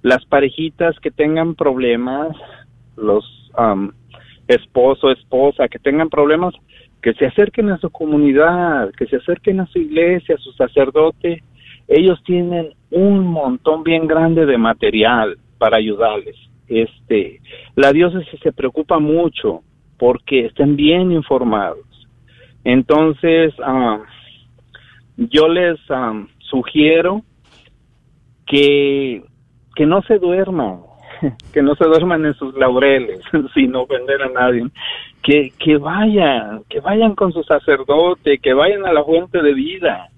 las 0.01 0.25
parejitas 0.25 0.99
que 0.99 1.11
tengan 1.11 1.53
problemas, 1.53 2.35
los 2.97 3.23
um, 3.57 3.91
esposo, 4.47 5.11
esposa, 5.11 5.67
que 5.67 5.77
tengan 5.77 6.09
problemas, 6.09 6.55
que 7.01 7.13
se 7.13 7.27
acerquen 7.27 7.69
a 7.69 7.77
su 7.77 7.91
comunidad, 7.91 8.91
que 8.97 9.05
se 9.05 9.17
acerquen 9.17 9.59
a 9.59 9.67
su 9.67 9.77
iglesia, 9.77 10.33
a 10.33 10.39
su 10.39 10.51
sacerdote. 10.53 11.43
Ellos 11.87 12.19
tienen 12.25 12.73
un 12.89 13.27
montón 13.27 13.83
bien 13.83 14.07
grande 14.07 14.47
de 14.47 14.57
material 14.57 15.37
para 15.59 15.77
ayudarles. 15.77 16.35
Este, 16.67 17.41
la 17.75 17.93
diócesis 17.93 18.39
se 18.41 18.51
preocupa 18.51 18.97
mucho 18.97 19.61
porque 19.99 20.47
estén 20.47 20.75
bien 20.75 21.11
informados. 21.11 21.85
Entonces, 22.63 23.53
yo 25.17 25.47
les 25.49 25.79
sugiero 26.39 27.21
que, 28.45 29.23
que 29.75 29.85
no 29.85 30.01
se 30.03 30.19
duerman, 30.19 30.81
que 31.53 31.61
no 31.61 31.75
se 31.75 31.85
duerman 31.85 32.25
en 32.25 32.33
sus 32.35 32.53
laureles 32.55 33.19
sin 33.53 33.75
ofender 33.75 34.21
a 34.21 34.29
nadie, 34.29 34.67
que, 35.21 35.51
que 35.57 35.77
vayan, 35.77 36.63
que 36.69 36.79
vayan 36.79 37.15
con 37.15 37.31
su 37.31 37.43
sacerdote, 37.43 38.37
que 38.37 38.53
vayan 38.53 38.85
a 38.85 38.93
la 38.93 39.03
fuente 39.03 39.41
de 39.41 39.53
vida 39.53 40.09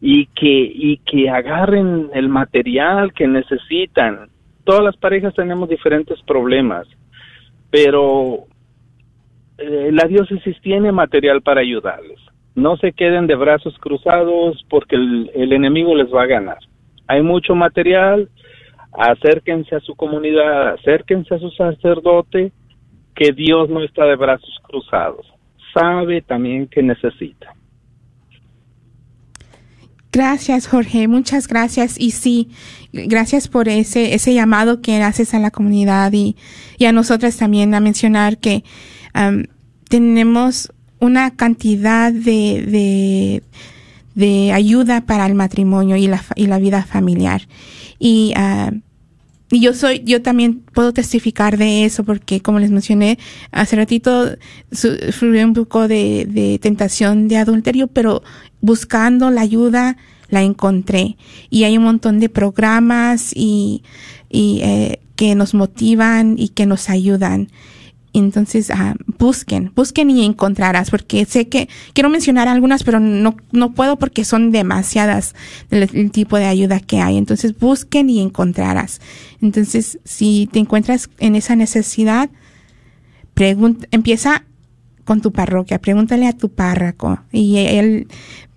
y 0.00 0.26
que, 0.26 0.72
y 0.74 0.98
que 0.98 1.30
agarren 1.30 2.10
el 2.12 2.28
material 2.28 3.12
que 3.12 3.26
necesitan. 3.26 4.28
Todas 4.64 4.82
las 4.82 4.96
parejas 4.96 5.34
tenemos 5.34 5.68
diferentes 5.68 6.20
problemas, 6.22 6.86
pero 7.70 8.44
eh, 9.58 9.90
la 9.92 10.06
diócesis 10.06 10.60
tiene 10.60 10.92
material 10.92 11.40
para 11.42 11.62
ayudarles. 11.62 12.18
No 12.54 12.76
se 12.76 12.92
queden 12.92 13.26
de 13.26 13.34
brazos 13.34 13.76
cruzados 13.78 14.62
porque 14.68 14.94
el 14.94 15.52
enemigo 15.52 15.96
les 15.96 16.12
va 16.12 16.24
a 16.24 16.26
ganar 16.26 16.58
hay 17.06 17.22
mucho 17.22 17.54
material, 17.54 18.28
acérquense 18.92 19.74
a 19.76 19.80
su 19.80 19.94
comunidad, 19.94 20.74
acérquense 20.74 21.34
a 21.34 21.38
su 21.38 21.50
sacerdote, 21.50 22.52
que 23.14 23.32
Dios 23.32 23.68
no 23.68 23.82
está 23.82 24.04
de 24.04 24.16
brazos 24.16 24.58
cruzados, 24.62 25.26
sabe 25.74 26.22
también 26.22 26.66
que 26.66 26.82
necesita. 26.82 27.54
Gracias, 30.12 30.68
Jorge. 30.68 31.08
Muchas 31.08 31.48
gracias. 31.48 31.98
Y 31.98 32.10
sí, 32.10 32.50
gracias 32.92 33.48
por 33.48 33.68
ese, 33.68 34.12
ese 34.12 34.34
llamado 34.34 34.82
que 34.82 35.02
haces 35.02 35.32
a 35.32 35.38
la 35.38 35.50
comunidad 35.50 36.12
y, 36.12 36.36
y 36.76 36.84
a 36.84 36.92
nosotras 36.92 37.38
también 37.38 37.74
a 37.74 37.80
mencionar 37.80 38.36
que 38.36 38.62
tenemos 39.88 40.70
una 41.00 41.34
cantidad 41.34 42.12
de, 42.12 42.62
de, 42.66 43.42
de 44.14 44.52
ayuda 44.52 45.02
para 45.02 45.26
el 45.26 45.34
matrimonio 45.34 45.96
y 45.96 46.06
la, 46.06 46.22
y 46.36 46.46
la 46.46 46.58
vida 46.58 46.84
familiar. 46.84 47.48
Y, 47.98 48.34
uh, 48.36 48.78
y 49.50 49.60
yo 49.60 49.74
soy, 49.74 50.02
yo 50.04 50.22
también 50.22 50.62
puedo 50.72 50.92
testificar 50.92 51.58
de 51.58 51.84
eso 51.84 52.04
porque, 52.04 52.40
como 52.40 52.58
les 52.58 52.70
mencioné 52.70 53.18
hace 53.50 53.76
ratito, 53.76 54.36
sufrí 54.70 55.42
un 55.42 55.52
poco 55.52 55.88
de, 55.88 56.26
de 56.28 56.58
tentación 56.58 57.28
de 57.28 57.36
adulterio, 57.36 57.86
pero 57.88 58.22
buscando 58.60 59.30
la 59.30 59.42
ayuda 59.42 59.98
la 60.30 60.42
encontré. 60.42 61.18
Y 61.50 61.64
hay 61.64 61.76
un 61.76 61.84
montón 61.84 62.18
de 62.18 62.30
programas 62.30 63.32
y, 63.34 63.82
y 64.30 64.60
eh, 64.62 65.00
que 65.14 65.34
nos 65.34 65.52
motivan 65.52 66.36
y 66.38 66.48
que 66.48 66.64
nos 66.64 66.88
ayudan. 66.88 67.48
Entonces, 68.14 68.70
ah, 68.70 68.94
busquen, 69.18 69.72
busquen 69.74 70.10
y 70.10 70.24
encontrarás, 70.24 70.90
porque 70.90 71.24
sé 71.24 71.48
que 71.48 71.68
quiero 71.94 72.10
mencionar 72.10 72.46
algunas, 72.46 72.84
pero 72.84 73.00
no, 73.00 73.36
no 73.52 73.72
puedo 73.72 73.98
porque 73.98 74.24
son 74.24 74.50
demasiadas 74.50 75.34
del, 75.70 76.10
tipo 76.10 76.36
de 76.36 76.44
ayuda 76.44 76.80
que 76.80 77.00
hay. 77.00 77.16
Entonces, 77.16 77.58
busquen 77.58 78.10
y 78.10 78.20
encontrarás. 78.20 79.00
Entonces, 79.40 79.98
si 80.04 80.48
te 80.52 80.58
encuentras 80.58 81.08
en 81.18 81.36
esa 81.36 81.56
necesidad, 81.56 82.28
empieza 83.90 84.44
con 85.04 85.20
tu 85.20 85.32
parroquia, 85.32 85.80
pregúntale 85.80 86.28
a 86.28 86.36
tu 86.36 86.50
párroco 86.50 87.20
y 87.32 87.58
él 87.58 88.06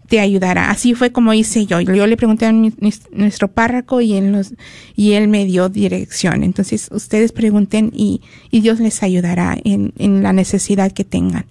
te 0.08 0.20
ayudará. 0.20 0.70
Así 0.70 0.94
fue 0.94 1.12
como 1.12 1.34
hice 1.34 1.66
yo. 1.66 1.82
Yo 1.82 2.08
le 2.08 2.18
pregunté 2.18 2.46
a 2.46 2.52
nuestro 2.52 3.52
párroco 3.52 4.02
y 4.02 4.14
él, 4.14 5.28
me 5.28 5.46
dio 5.46 5.70
dirección. 5.70 6.44
Entonces, 6.44 6.90
ustedes 6.92 7.32
pregunten 7.32 7.92
y, 7.94 8.22
Dios 8.52 8.80
les 8.80 9.04
ayudará 9.04 9.58
en, 9.64 10.24
la 10.24 10.34
necesidad 10.34 10.92
que 10.92 11.04
tengan. 11.04 11.46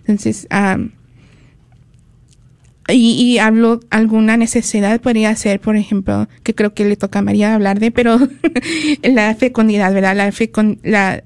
Entonces, 0.00 0.46
y, 2.88 3.12
y 3.12 3.38
hablo 3.38 3.80
alguna 3.90 4.36
necesidad 4.36 5.00
podría 5.00 5.34
ser, 5.36 5.60
por 5.60 5.76
ejemplo, 5.76 6.28
que 6.42 6.54
creo 6.54 6.74
que 6.74 6.84
le 6.84 6.96
toca 6.96 7.22
María 7.22 7.54
hablar 7.54 7.78
de, 7.78 7.90
pero 7.90 8.18
la 9.02 9.34
fecundidad, 9.36 9.94
¿verdad? 9.94 10.16
La, 10.16 10.32
fecund, 10.32 10.78
la 10.82 11.22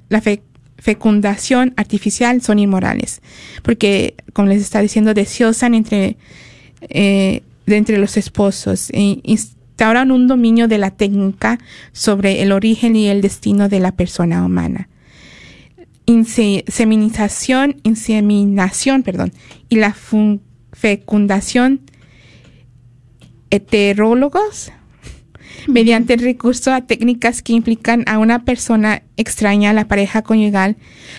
fecundación 0.79 1.73
artificial 1.77 2.43
son 2.43 2.59
inmorales, 2.59 3.23
porque, 3.63 4.15
como 4.35 4.49
les 4.49 4.61
está 4.63 4.81
diciendo, 4.81 5.15
deseosan 5.15 5.75
entre 5.75 6.19
eh, 6.81 7.43
de 7.67 7.77
entre 7.77 7.99
los 7.99 8.17
esposos 8.17 8.91
e 8.91 9.21
instauran 9.23 10.11
un 10.11 10.27
dominio 10.29 10.69
de 10.69 10.79
la 10.79 10.91
técnica 10.91 11.59
sobre 11.93 12.43
el 12.43 12.53
origen 12.53 12.97
y 12.97 13.09
el 13.09 13.21
destino 13.21 13.69
de 13.69 13.81
la 13.81 13.93
persona 13.93 14.45
humana. 14.45 14.89
Inseminización, 16.07 17.81
inseminación, 17.83 19.03
perdón, 19.03 19.33
y 19.69 19.77
la 19.77 19.95
fecundación 20.73 21.81
heterólogos 23.51 24.73
mediante 25.67 26.15
el 26.15 26.21
recurso 26.21 26.73
a 26.73 26.83
técnicas 26.83 27.43
que 27.43 27.53
implican 27.53 28.05
a 28.07 28.19
una 28.19 28.45
persona 28.45 29.03
extraña 29.17 29.71
a 29.71 29.73
la 29.73 29.89
pareja 29.89 30.23
conyugal, 30.23 30.77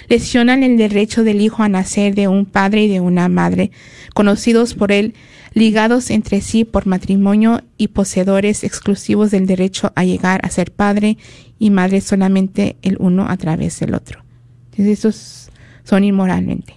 lesionan 0.10 0.64
el 0.64 0.78
derecho 0.78 1.24
del 1.24 1.42
hijo 1.42 1.64
a 1.64 1.70
nacer 1.70 2.16
de 2.16 2.28
un 2.28 2.46
padre 2.46 2.84
y 2.84 2.88
de 2.88 3.00
una 3.00 3.28
madre, 3.30 3.72
conocidos 4.14 4.74
por 4.74 4.92
él 4.92 5.14
ligados 5.58 6.12
entre 6.12 6.42
sí 6.42 6.66
por 6.66 6.86
matrimonio 6.86 7.62
y 7.78 7.88
poseedores 7.88 8.64
exclusivos 8.64 9.32
del 9.32 9.48
derecho 9.48 9.92
a 9.96 10.04
llegar 10.04 10.40
a 10.44 10.50
ser 10.52 10.72
padre 10.72 11.18
y 11.58 11.72
madre 11.72 12.02
solamente 12.02 12.78
el 12.84 12.98
uno 13.00 13.28
a 13.28 13.38
través 13.38 13.80
del 13.80 13.96
otro. 13.96 14.24
Entonces, 14.72 15.00
esos 15.00 15.50
son 15.84 16.04
inmoralmente. 16.04 16.76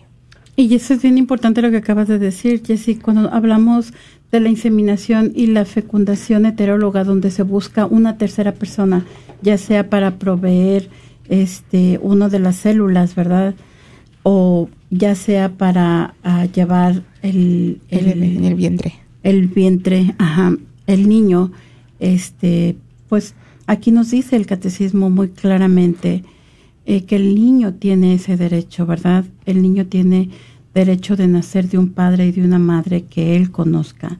Y 0.56 0.74
eso 0.74 0.94
es 0.94 1.02
bien 1.02 1.18
importante 1.18 1.60
lo 1.60 1.70
que 1.70 1.76
acabas 1.76 2.08
de 2.08 2.18
decir, 2.18 2.62
Jessy, 2.66 2.96
cuando 2.96 3.30
hablamos 3.32 3.92
de 4.32 4.40
la 4.40 4.48
inseminación 4.48 5.32
y 5.34 5.48
la 5.48 5.66
fecundación 5.66 6.46
heteróloga, 6.46 7.04
donde 7.04 7.30
se 7.30 7.42
busca 7.42 7.84
una 7.84 8.16
tercera 8.16 8.52
persona, 8.52 9.04
ya 9.42 9.58
sea 9.58 9.90
para 9.90 10.16
proveer 10.16 10.88
este 11.28 11.98
uno 12.02 12.30
de 12.30 12.38
las 12.38 12.56
células, 12.56 13.14
¿verdad? 13.14 13.54
O 14.22 14.68
ya 14.90 15.14
sea 15.14 15.52
para 15.52 16.14
ah, 16.22 16.46
llevar 16.46 17.04
el, 17.22 17.80
el, 17.88 18.44
el, 18.44 18.54
vientre. 18.54 18.94
El 19.22 19.46
vientre, 19.46 20.14
ajá, 20.18 20.56
el 20.86 21.08
niño, 21.08 21.52
este, 22.00 22.76
pues 23.08 23.34
aquí 23.66 23.92
nos 23.92 24.10
dice 24.10 24.36
el 24.36 24.46
catecismo 24.46 25.10
muy 25.10 25.28
claramente 25.28 26.24
eh, 26.86 27.04
que 27.04 27.16
el 27.16 27.34
niño 27.34 27.74
tiene 27.74 28.14
ese 28.14 28.36
derecho, 28.36 28.86
¿verdad? 28.86 29.24
El 29.46 29.62
niño 29.62 29.86
tiene 29.86 30.30
derecho 30.74 31.16
de 31.16 31.28
nacer 31.28 31.68
de 31.68 31.78
un 31.78 31.90
padre 31.90 32.26
y 32.26 32.32
de 32.32 32.44
una 32.44 32.58
madre 32.58 33.04
que 33.04 33.36
él 33.36 33.50
conozca. 33.50 34.18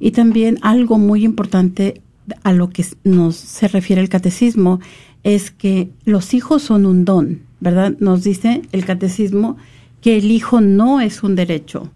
Y 0.00 0.12
también 0.12 0.58
algo 0.62 0.98
muy 0.98 1.24
importante 1.24 2.00
a 2.42 2.52
lo 2.52 2.70
que 2.70 2.84
nos 3.04 3.36
se 3.36 3.68
refiere 3.68 4.00
el 4.00 4.08
catecismo 4.08 4.80
es 5.22 5.50
que 5.50 5.90
los 6.04 6.32
hijos 6.32 6.62
son 6.62 6.86
un 6.86 7.04
don, 7.04 7.42
¿verdad? 7.60 7.94
Nos 8.00 8.24
dice 8.24 8.62
el 8.72 8.84
catecismo 8.84 9.56
que 10.00 10.16
el 10.16 10.30
hijo 10.30 10.60
no 10.60 11.00
es 11.00 11.22
un 11.22 11.36
derecho, 11.36 11.90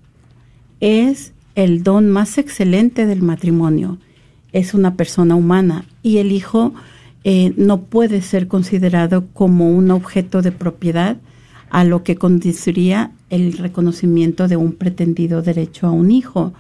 es 0.81 1.33
el 1.55 1.83
don 1.83 2.11
más 2.11 2.39
excelente 2.39 3.07
del 3.07 3.23
matrimonio, 3.23 3.99
es 4.53 4.75
una 4.75 4.95
persona 4.95 5.35
humana 5.35 5.85
y 6.03 6.19
el 6.19 6.33
hijo 6.33 6.75
eh, 7.25 7.55
no 7.57 7.83
puede 7.83 8.23
ser 8.23 8.49
considerado 8.49 9.27
como 9.33 9.71
un 9.71 9.91
objeto 9.91 10.43
de 10.43 10.53
propiedad 10.53 11.17
a 11.71 11.85
lo 11.85 12.05
que 12.05 12.17
conduciría 12.17 13.13
el 13.31 13.55
reconocimiento 13.55 14.47
de 14.47 14.57
un 14.57 14.73
pretendido 14.73 15.43
derecho 15.43 15.87
a 15.87 15.91
un 15.91 16.13
hijo, 16.13 16.53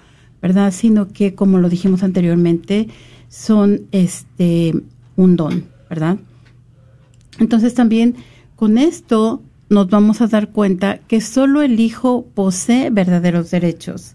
¿verdad? 0.42 0.72
Sino 0.72 1.08
que, 1.08 1.34
como 1.34 1.58
lo 1.58 1.68
dijimos 1.68 2.02
anteriormente, 2.02 2.88
son 3.28 3.82
este 3.92 4.74
un 5.16 5.36
don, 5.36 5.66
¿verdad? 5.88 6.18
Entonces 7.38 7.74
también 7.74 8.16
con 8.56 8.78
esto 8.78 9.42
nos 9.68 9.88
vamos 9.88 10.20
a 10.20 10.26
dar 10.26 10.50
cuenta 10.50 10.98
que 10.98 11.20
solo 11.20 11.62
el 11.62 11.80
hijo 11.80 12.26
posee 12.34 12.90
verdaderos 12.90 13.50
derechos, 13.50 14.14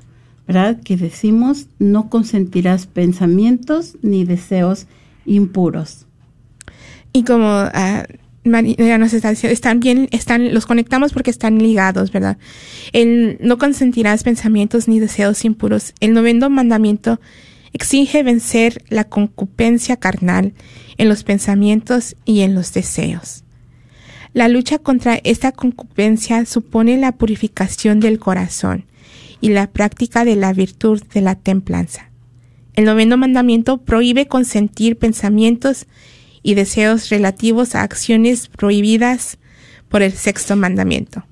¿verdad? 0.48 0.80
Que 0.84 0.98
decimos, 0.98 1.68
no 1.80 2.10
consentirás 2.10 2.88
pensamientos 2.88 3.98
ni 4.02 4.26
deseos 4.26 4.88
impuros. 5.26 6.06
Y 7.14 7.24
como 7.24 7.48
ah, 7.48 8.06
María 8.44 8.98
nos 8.98 9.14
está 9.14 9.30
diciendo, 9.30 9.54
están 9.54 9.80
bien, 9.80 10.08
están, 10.12 10.54
los 10.54 10.66
conectamos 10.66 11.14
porque 11.14 11.30
están 11.30 11.60
ligados, 11.60 12.12
¿verdad? 12.12 12.38
El 12.92 13.38
no 13.42 13.58
consentirás 13.58 14.24
pensamientos 14.24 14.88
ni 14.88 15.00
deseos 15.00 15.46
impuros. 15.46 15.94
El 16.00 16.14
noveno 16.14 16.50
mandamiento 16.50 17.20
exige 17.74 18.24
vencer 18.24 18.84
la 18.90 19.06
concupiscencia 19.06 19.98
carnal 19.98 20.54
en 20.98 21.08
los 21.08 21.24
pensamientos 21.24 22.16
y 22.26 22.42
en 22.42 22.56
los 22.56 22.74
deseos. 22.74 23.44
La 24.34 24.48
lucha 24.48 24.80
contra 24.80 25.20
esta 25.24 25.52
concupiscencia 25.52 26.46
supone 26.46 26.98
la 26.98 27.12
purificación 27.12 28.00
del 28.00 28.18
corazón 28.18 28.86
y 29.42 29.50
la 29.50 29.72
práctica 29.72 30.24
de 30.24 30.36
la 30.36 30.54
virtud 30.54 31.02
de 31.14 31.22
la 31.22 31.36
templanza. 31.36 32.12
El 32.74 32.86
noveno 32.86 33.18
mandamiento 33.18 33.80
prohíbe 33.80 34.28
consentir 34.28 34.98
pensamientos 34.98 35.88
y 36.44 36.54
deseos 36.54 37.10
relativos 37.10 37.76
a 37.76 37.84
acciones 37.84 38.48
prohibidas 38.48 39.38
por 39.90 40.02
el 40.02 40.14
sexto 40.14 40.56
mandamiento. 40.56 41.26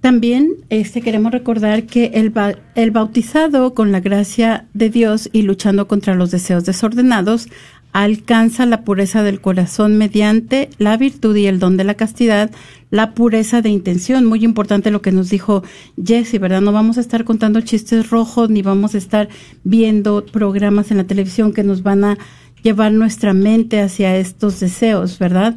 También 0.00 0.50
este, 0.70 1.02
queremos 1.02 1.32
recordar 1.32 1.84
que 1.86 2.12
el, 2.14 2.32
el 2.76 2.90
bautizado 2.92 3.74
con 3.74 3.90
la 3.90 3.98
gracia 3.98 4.66
de 4.72 4.88
Dios 4.88 5.28
y 5.32 5.42
luchando 5.42 5.88
contra 5.88 6.14
los 6.14 6.30
deseos 6.30 6.64
desordenados 6.64 7.48
alcanza 8.04 8.66
la 8.66 8.82
pureza 8.82 9.22
del 9.22 9.40
corazón 9.40 9.96
mediante 9.96 10.68
la 10.76 10.98
virtud 10.98 11.34
y 11.34 11.46
el 11.46 11.58
don 11.58 11.78
de 11.78 11.84
la 11.84 11.94
castidad, 11.94 12.50
la 12.90 13.14
pureza 13.14 13.62
de 13.62 13.70
intención. 13.70 14.26
Muy 14.26 14.44
importante 14.44 14.90
lo 14.90 15.00
que 15.00 15.12
nos 15.12 15.30
dijo 15.30 15.62
Jesse, 16.04 16.38
¿verdad? 16.38 16.60
No 16.60 16.72
vamos 16.72 16.98
a 16.98 17.00
estar 17.00 17.24
contando 17.24 17.62
chistes 17.62 18.10
rojos 18.10 18.50
ni 18.50 18.60
vamos 18.60 18.94
a 18.94 18.98
estar 18.98 19.30
viendo 19.64 20.26
programas 20.26 20.90
en 20.90 20.98
la 20.98 21.04
televisión 21.04 21.54
que 21.54 21.64
nos 21.64 21.82
van 21.82 22.04
a 22.04 22.18
llevar 22.62 22.92
nuestra 22.92 23.32
mente 23.32 23.80
hacia 23.80 24.14
estos 24.18 24.60
deseos, 24.60 25.18
¿verdad? 25.18 25.56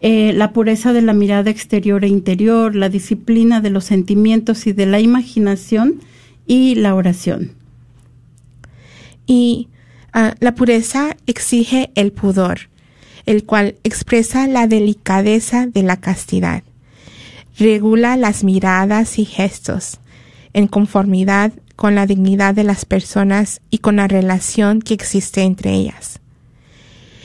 Eh, 0.00 0.32
la 0.32 0.52
pureza 0.52 0.92
de 0.92 1.02
la 1.02 1.12
mirada 1.12 1.50
exterior 1.50 2.04
e 2.04 2.08
interior, 2.08 2.74
la 2.74 2.88
disciplina 2.88 3.60
de 3.60 3.70
los 3.70 3.84
sentimientos 3.84 4.66
y 4.66 4.72
de 4.72 4.86
la 4.86 4.98
imaginación 4.98 6.00
y 6.48 6.74
la 6.74 6.96
oración. 6.96 7.52
Y 9.28 9.68
ah, 10.16 10.34
la 10.40 10.54
pureza 10.54 11.16
exige 11.26 11.90
el 11.94 12.10
pudor, 12.10 12.68
el 13.26 13.44
cual 13.44 13.76
expresa 13.84 14.46
la 14.48 14.66
delicadeza 14.66 15.66
de 15.66 15.82
la 15.82 15.98
castidad. 15.98 16.62
Regula 17.58 18.16
las 18.16 18.42
miradas 18.42 19.18
y 19.18 19.24
gestos 19.26 20.00
en 20.54 20.66
conformidad 20.66 21.52
con 21.76 21.94
la 21.94 22.06
dignidad 22.06 22.54
de 22.54 22.64
las 22.64 22.86
personas 22.86 23.60
y 23.70 23.78
con 23.78 23.96
la 23.96 24.08
relación 24.08 24.80
que 24.80 24.94
existe 24.94 25.42
entre 25.42 25.74
ellas. 25.74 26.20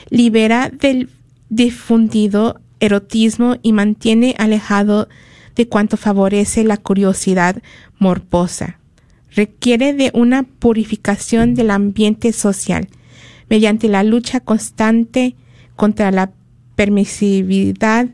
Libera 0.09 0.69
del 0.69 1.09
difundido 1.49 2.59
erotismo 2.81 3.55
y 3.61 3.71
mantiene 3.71 4.35
alejado 4.37 5.07
de 5.55 5.67
cuanto 5.69 5.95
favorece 5.95 6.65
la 6.65 6.75
curiosidad 6.75 7.61
morbosa 7.99 8.80
requiere 9.35 9.93
de 9.93 10.11
una 10.13 10.43
purificación 10.43 11.55
del 11.55 11.71
ambiente 11.71 12.33
social 12.33 12.87
mediante 13.49 13.87
la 13.87 14.03
lucha 14.03 14.39
constante 14.39 15.35
contra 15.75 16.11
la 16.11 16.31
permisividad 16.75 18.07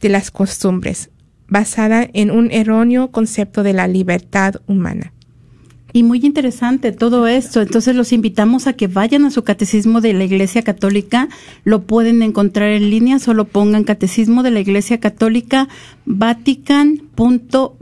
de 0.00 0.08
las 0.08 0.30
costumbres, 0.30 1.10
basada 1.48 2.08
en 2.12 2.30
un 2.30 2.50
erróneo 2.50 3.10
concepto 3.10 3.62
de 3.62 3.72
la 3.72 3.86
libertad 3.86 4.54
humana. 4.66 5.12
Y 5.92 6.02
muy 6.02 6.24
interesante 6.24 6.92
todo 6.92 7.26
esto. 7.26 7.60
Entonces 7.60 7.96
los 7.96 8.12
invitamos 8.12 8.66
a 8.66 8.74
que 8.74 8.86
vayan 8.86 9.24
a 9.24 9.30
su 9.30 9.42
catecismo 9.42 10.00
de 10.00 10.12
la 10.12 10.24
Iglesia 10.24 10.62
Católica. 10.62 11.28
Lo 11.64 11.82
pueden 11.82 12.22
encontrar 12.22 12.70
en 12.70 12.90
línea. 12.90 13.18
Solo 13.18 13.46
pongan 13.46 13.84
catecismo 13.84 14.42
de 14.42 14.52
la 14.52 14.60
Iglesia 14.60 15.00
Católica 15.00 15.68
vatican.ba 16.04 17.76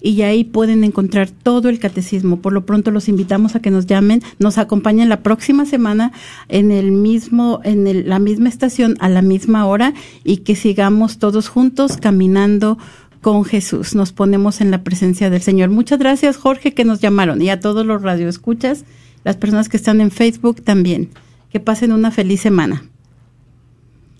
y 0.00 0.22
ahí 0.22 0.44
pueden 0.44 0.84
encontrar 0.84 1.30
todo 1.30 1.68
el 1.68 1.78
catecismo. 1.78 2.40
Por 2.40 2.52
lo 2.52 2.64
pronto 2.64 2.90
los 2.90 3.08
invitamos 3.08 3.54
a 3.54 3.60
que 3.60 3.70
nos 3.70 3.86
llamen, 3.86 4.22
nos 4.38 4.58
acompañen 4.58 5.08
la 5.08 5.22
próxima 5.22 5.66
semana 5.66 6.12
en 6.48 6.70
el 6.70 6.90
mismo, 6.92 7.60
en 7.64 8.08
la 8.08 8.18
misma 8.18 8.48
estación 8.48 8.96
a 9.00 9.08
la 9.08 9.22
misma 9.22 9.66
hora 9.66 9.92
y 10.24 10.38
que 10.38 10.56
sigamos 10.56 11.18
todos 11.18 11.48
juntos 11.48 11.96
caminando 11.98 12.78
con 13.20 13.44
Jesús. 13.44 13.94
Nos 13.94 14.12
ponemos 14.12 14.60
en 14.60 14.70
la 14.70 14.82
presencia 14.82 15.30
del 15.30 15.42
Señor. 15.42 15.70
Muchas 15.70 15.98
gracias, 15.98 16.36
Jorge, 16.36 16.74
que 16.74 16.84
nos 16.84 17.00
llamaron 17.00 17.40
y 17.42 17.50
a 17.50 17.60
todos 17.60 17.84
los 17.84 18.02
radioescuchas, 18.02 18.84
las 19.24 19.36
personas 19.36 19.68
que 19.68 19.76
están 19.76 20.00
en 20.00 20.10
Facebook 20.10 20.62
también. 20.62 21.10
Que 21.50 21.60
pasen 21.60 21.92
una 21.92 22.10
feliz 22.10 22.40
semana. 22.40 22.84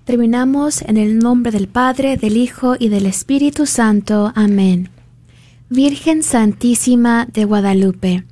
Terminamos 0.05 0.82
en 0.82 0.96
el 0.96 1.18
nombre 1.18 1.53
del 1.53 1.68
Padre, 1.68 2.16
del 2.16 2.36
Hijo 2.36 2.74
y 2.78 2.88
del 2.88 3.07
Espíritu 3.07 3.66
Santo. 3.66 4.32
Amén. 4.34 4.88
Virgen 5.68 6.24
Santísima 6.24 7.28
de 7.32 7.44
Guadalupe, 7.44 8.24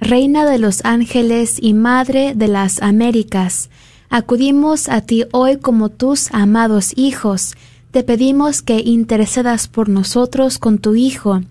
Reina 0.00 0.44
de 0.44 0.58
los 0.58 0.84
ángeles 0.84 1.58
y 1.60 1.74
Madre 1.74 2.34
de 2.34 2.48
las 2.48 2.82
Américas, 2.82 3.70
acudimos 4.10 4.88
a 4.88 5.02
ti 5.02 5.24
hoy 5.30 5.58
como 5.58 5.90
tus 5.90 6.34
amados 6.34 6.92
hijos. 6.96 7.54
Te 7.92 8.02
pedimos 8.02 8.62
que 8.62 8.80
intercedas 8.80 9.68
por 9.68 9.90
nosotros 9.90 10.56
con 10.56 10.78
tu 10.78 10.94
Hijo, 10.94 11.42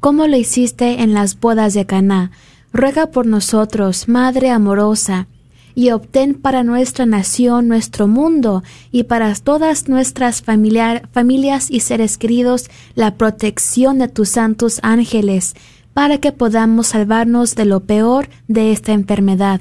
como 0.00 0.26
lo 0.26 0.36
hiciste 0.36 1.02
en 1.02 1.14
las 1.14 1.38
bodas 1.38 1.72
de 1.72 1.86
Caná. 1.86 2.32
Ruega 2.72 3.12
por 3.12 3.26
nosotros, 3.26 4.08
Madre 4.08 4.50
amorosa, 4.50 5.28
y 5.76 5.90
obtén 5.90 6.34
para 6.34 6.64
nuestra 6.64 7.06
nación, 7.06 7.68
nuestro 7.68 8.08
mundo 8.08 8.64
y 8.90 9.04
para 9.04 9.32
todas 9.36 9.88
nuestras 9.88 10.42
familias 10.42 11.70
y 11.70 11.78
seres 11.78 12.18
queridos 12.18 12.70
la 12.96 13.14
protección 13.14 14.00
de 14.00 14.08
tus 14.08 14.30
santos 14.30 14.80
ángeles, 14.82 15.54
para 15.92 16.18
que 16.18 16.32
podamos 16.32 16.88
salvarnos 16.88 17.54
de 17.54 17.66
lo 17.66 17.78
peor 17.78 18.28
de 18.48 18.72
esta 18.72 18.90
enfermedad. 18.92 19.60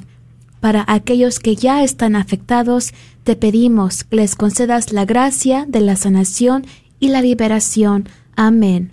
Para 0.59 0.83
aquellos 0.87 1.39
que 1.39 1.55
ya 1.57 1.83
están 1.83 2.15
afectados, 2.15 2.93
te 3.23 3.35
pedimos 3.35 4.03
que 4.03 4.17
les 4.17 4.35
concedas 4.35 4.91
la 4.91 5.05
gracia 5.05 5.65
de 5.67 5.81
la 5.81 5.95
sanación 5.95 6.65
y 6.99 7.09
la 7.09 7.21
liberación. 7.21 8.09
Amén. 8.35 8.91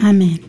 Amén. 0.00 0.40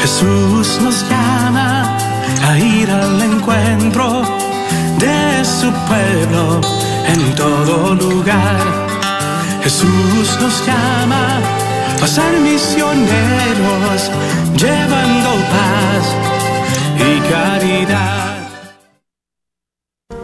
Jesús 0.00 0.80
nos 0.82 1.08
llama 1.08 1.98
a 2.42 2.58
ir 2.58 2.90
al 2.90 3.22
encuentro 3.22 4.22
de 4.98 5.44
su 5.44 5.70
pueblo 5.88 6.60
en 7.06 7.34
todo 7.34 7.94
lugar. 7.94 8.60
Jesús 9.62 10.38
nos 10.40 10.66
llama 10.66 11.59
a 12.02 12.06
ser 12.06 12.40
misioneros 12.40 14.10
llevando 14.56 15.30
paz 15.52 16.06
y 16.98 17.20
caridad. 17.30 18.29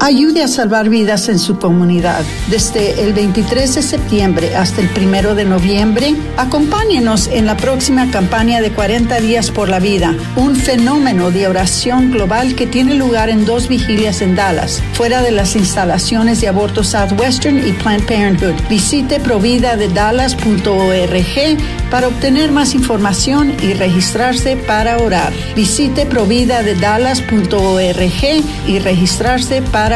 Ayude 0.06 0.42
a 0.44 0.46
salvar 0.46 0.88
vidas 0.88 1.28
en 1.28 1.40
su 1.40 1.58
comunidad. 1.58 2.24
Desde 2.48 3.02
el 3.02 3.12
23 3.12 3.74
de 3.74 3.82
septiembre 3.82 4.54
hasta 4.54 4.80
el 4.80 4.88
1 4.96 5.34
de 5.34 5.44
noviembre, 5.44 6.14
acompáñenos 6.36 7.26
en 7.26 7.44
la 7.44 7.56
próxima 7.56 8.08
campaña 8.12 8.60
de 8.60 8.70
40 8.70 9.18
días 9.18 9.50
por 9.50 9.68
la 9.68 9.80
vida, 9.80 10.14
un 10.36 10.54
fenómeno 10.54 11.32
de 11.32 11.48
oración 11.48 12.12
global 12.12 12.54
que 12.54 12.68
tiene 12.68 12.94
lugar 12.94 13.30
en 13.30 13.44
dos 13.44 13.66
vigilias 13.66 14.22
en 14.22 14.36
Dallas, 14.36 14.80
fuera 14.92 15.22
de 15.22 15.32
las 15.32 15.56
instalaciones 15.56 16.40
de 16.40 16.46
Aborto 16.46 16.84
Southwestern 16.84 17.66
y 17.66 17.72
Planned 17.72 18.06
Parenthood. 18.06 18.54
Visite 18.70 19.18
providadedallas.org 19.18 21.90
para 21.90 22.06
obtener 22.06 22.52
más 22.52 22.76
información 22.76 23.52
y 23.60 23.72
registrarse 23.72 24.56
para 24.56 24.98
orar. 24.98 25.32
Visite 25.56 26.06
providadedallas.org 26.06 28.44
y 28.68 28.78
registrarse 28.78 29.62
para 29.62 29.95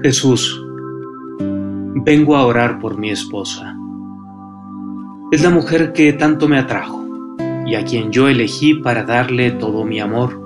Jesús, 0.00 0.64
vengo 1.40 2.36
a 2.36 2.46
orar 2.46 2.78
por 2.78 2.96
mi 2.98 3.10
esposa. 3.10 3.76
Es 5.32 5.42
la 5.42 5.50
mujer 5.50 5.92
que 5.92 6.12
tanto 6.12 6.46
me 6.46 6.56
atrajo 6.56 7.04
y 7.66 7.74
a 7.74 7.84
quien 7.84 8.12
yo 8.12 8.28
elegí 8.28 8.74
para 8.74 9.02
darle 9.02 9.50
todo 9.50 9.84
mi 9.84 9.98
amor, 9.98 10.40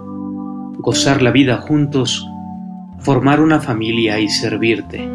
gozar 0.79 1.21
la 1.21 1.31
vida 1.33 1.59
juntos, 1.59 2.27
formar 2.99 3.43
una 3.43 3.61
familia 3.61 4.19
y 4.21 4.31
servirte. 4.31 5.07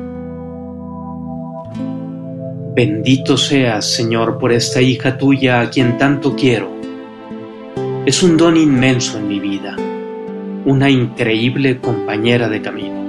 Bendito 2.76 3.38
seas, 3.38 3.92
Señor, 3.92 4.38
por 4.38 4.52
esta 4.52 4.82
hija 4.82 5.18
tuya 5.18 5.62
a 5.62 5.72
quien 5.72 5.98
tanto 5.98 6.36
quiero. 6.36 6.70
Es 8.06 8.22
un 8.22 8.38
don 8.38 8.56
inmenso 8.56 9.18
en 9.18 9.28
mi 9.28 9.40
vida, 9.40 9.76
una 10.66 10.92
increíble 10.92 11.80
compañera 11.80 12.48
de 12.50 12.62
camino. 12.62 13.07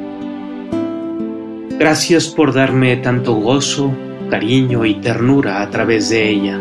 Gracias 1.78 2.26
por 2.26 2.52
darme 2.52 2.96
tanto 2.96 3.34
gozo, 3.34 3.94
cariño 4.28 4.84
y 4.84 4.96
ternura 4.96 5.62
a 5.62 5.70
través 5.70 6.08
de 6.08 6.28
ella. 6.28 6.58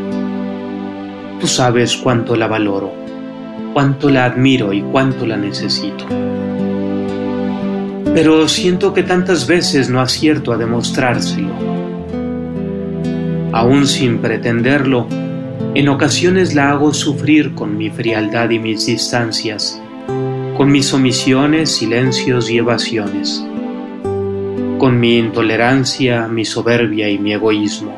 Tú 1.40 1.48
sabes 1.48 1.98
cuánto 1.98 2.36
la 2.36 2.46
valoro, 2.46 2.94
cuánto 3.74 4.12
la 4.12 4.26
admiro 4.26 4.74
y 4.74 4.84
cuánto 4.84 5.26
la 5.26 5.36
necesito. 5.36 6.06
Pero 8.14 8.48
siento 8.48 8.94
que 8.94 9.02
tantas 9.02 9.48
veces 9.48 9.90
no 9.90 10.02
acierto 10.02 10.54
a 10.54 10.58
demostrárselo. 10.58 11.56
Aún 13.54 13.88
sin 13.88 14.20
pretenderlo, 14.20 15.08
en 15.74 15.90
ocasiones 15.90 16.54
la 16.54 16.70
hago 16.70 16.94
sufrir 16.94 17.56
con 17.56 17.76
mi 17.76 17.90
frialdad 17.90 18.52
y 18.52 18.60
mis 18.60 18.86
distancias, 18.86 19.82
con 20.56 20.72
mis 20.72 20.94
omisiones, 20.94 21.72
silencios 21.72 22.52
y 22.52 22.60
evasiones 22.60 23.44
con 24.78 25.00
mi 25.00 25.18
intolerancia, 25.18 26.28
mi 26.28 26.46
soberbia 26.46 27.10
y 27.10 27.18
mi 27.18 27.34
egoísmo, 27.34 27.98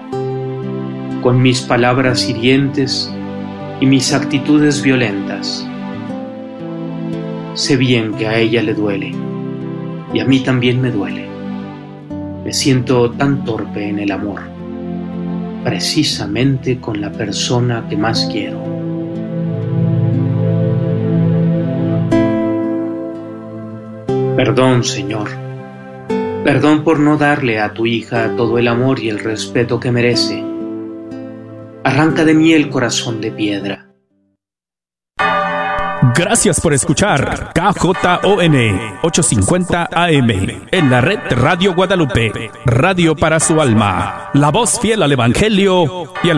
con 1.22 1.42
mis 1.42 1.62
palabras 1.62 2.30
hirientes 2.30 3.14
y 3.82 3.86
mis 3.86 4.14
actitudes 4.14 4.82
violentas. 4.82 5.68
Sé 7.54 7.76
bien 7.76 8.14
que 8.14 8.28
a 8.28 8.38
ella 8.40 8.64
le 8.64 8.74
duele 8.74 9.14
y 10.14 10.20
a 10.22 10.26
mí 10.26 10.40
también 10.40 10.82
me 10.82 10.92
duele. 10.92 11.28
Me 12.46 12.54
siento 12.54 13.12
tan 13.12 13.44
torpe 13.44 13.90
en 13.90 14.00
el 14.00 14.12
amor. 14.12 14.42
precisamente 15.62 16.80
con 16.80 17.02
la 17.02 17.12
persona 17.12 17.86
que 17.90 17.98
más 17.98 18.30
quiero. 18.32 18.64
Perdón, 24.38 24.86
Señor. 24.86 25.49
Perdón 26.44 26.84
por 26.84 27.00
no 27.00 27.18
darle 27.18 27.60
a 27.60 27.74
tu 27.74 27.86
hija 27.86 28.36
todo 28.36 28.58
el 28.58 28.68
amor 28.68 29.00
y 29.00 29.10
el 29.10 29.20
respeto 29.20 29.80
que 29.80 29.92
merece. 29.92 30.44
Arranca 31.84 32.26
de 32.26 32.34
mí 32.34 32.54
el 32.54 32.70
corazón 32.70 33.22
de 33.22 33.32
piedra. 33.32 33.90
Gracias 36.16 36.60
por 36.60 36.74
escuchar 36.74 37.54
KJON 37.54 37.96
850 39.04 39.90
AM 39.90 40.30
en 40.72 40.90
la 40.90 41.00
red 41.00 41.20
Radio 41.30 41.74
Guadalupe, 41.74 42.52
radio 42.66 43.16
para 43.16 43.40
su 43.40 43.62
alma, 43.62 44.30
la 44.34 44.50
voz 44.50 44.82
fiel 44.82 45.02
al 45.02 45.14
Evangelio 45.14 46.14
y 46.22 46.28
al 46.28 46.28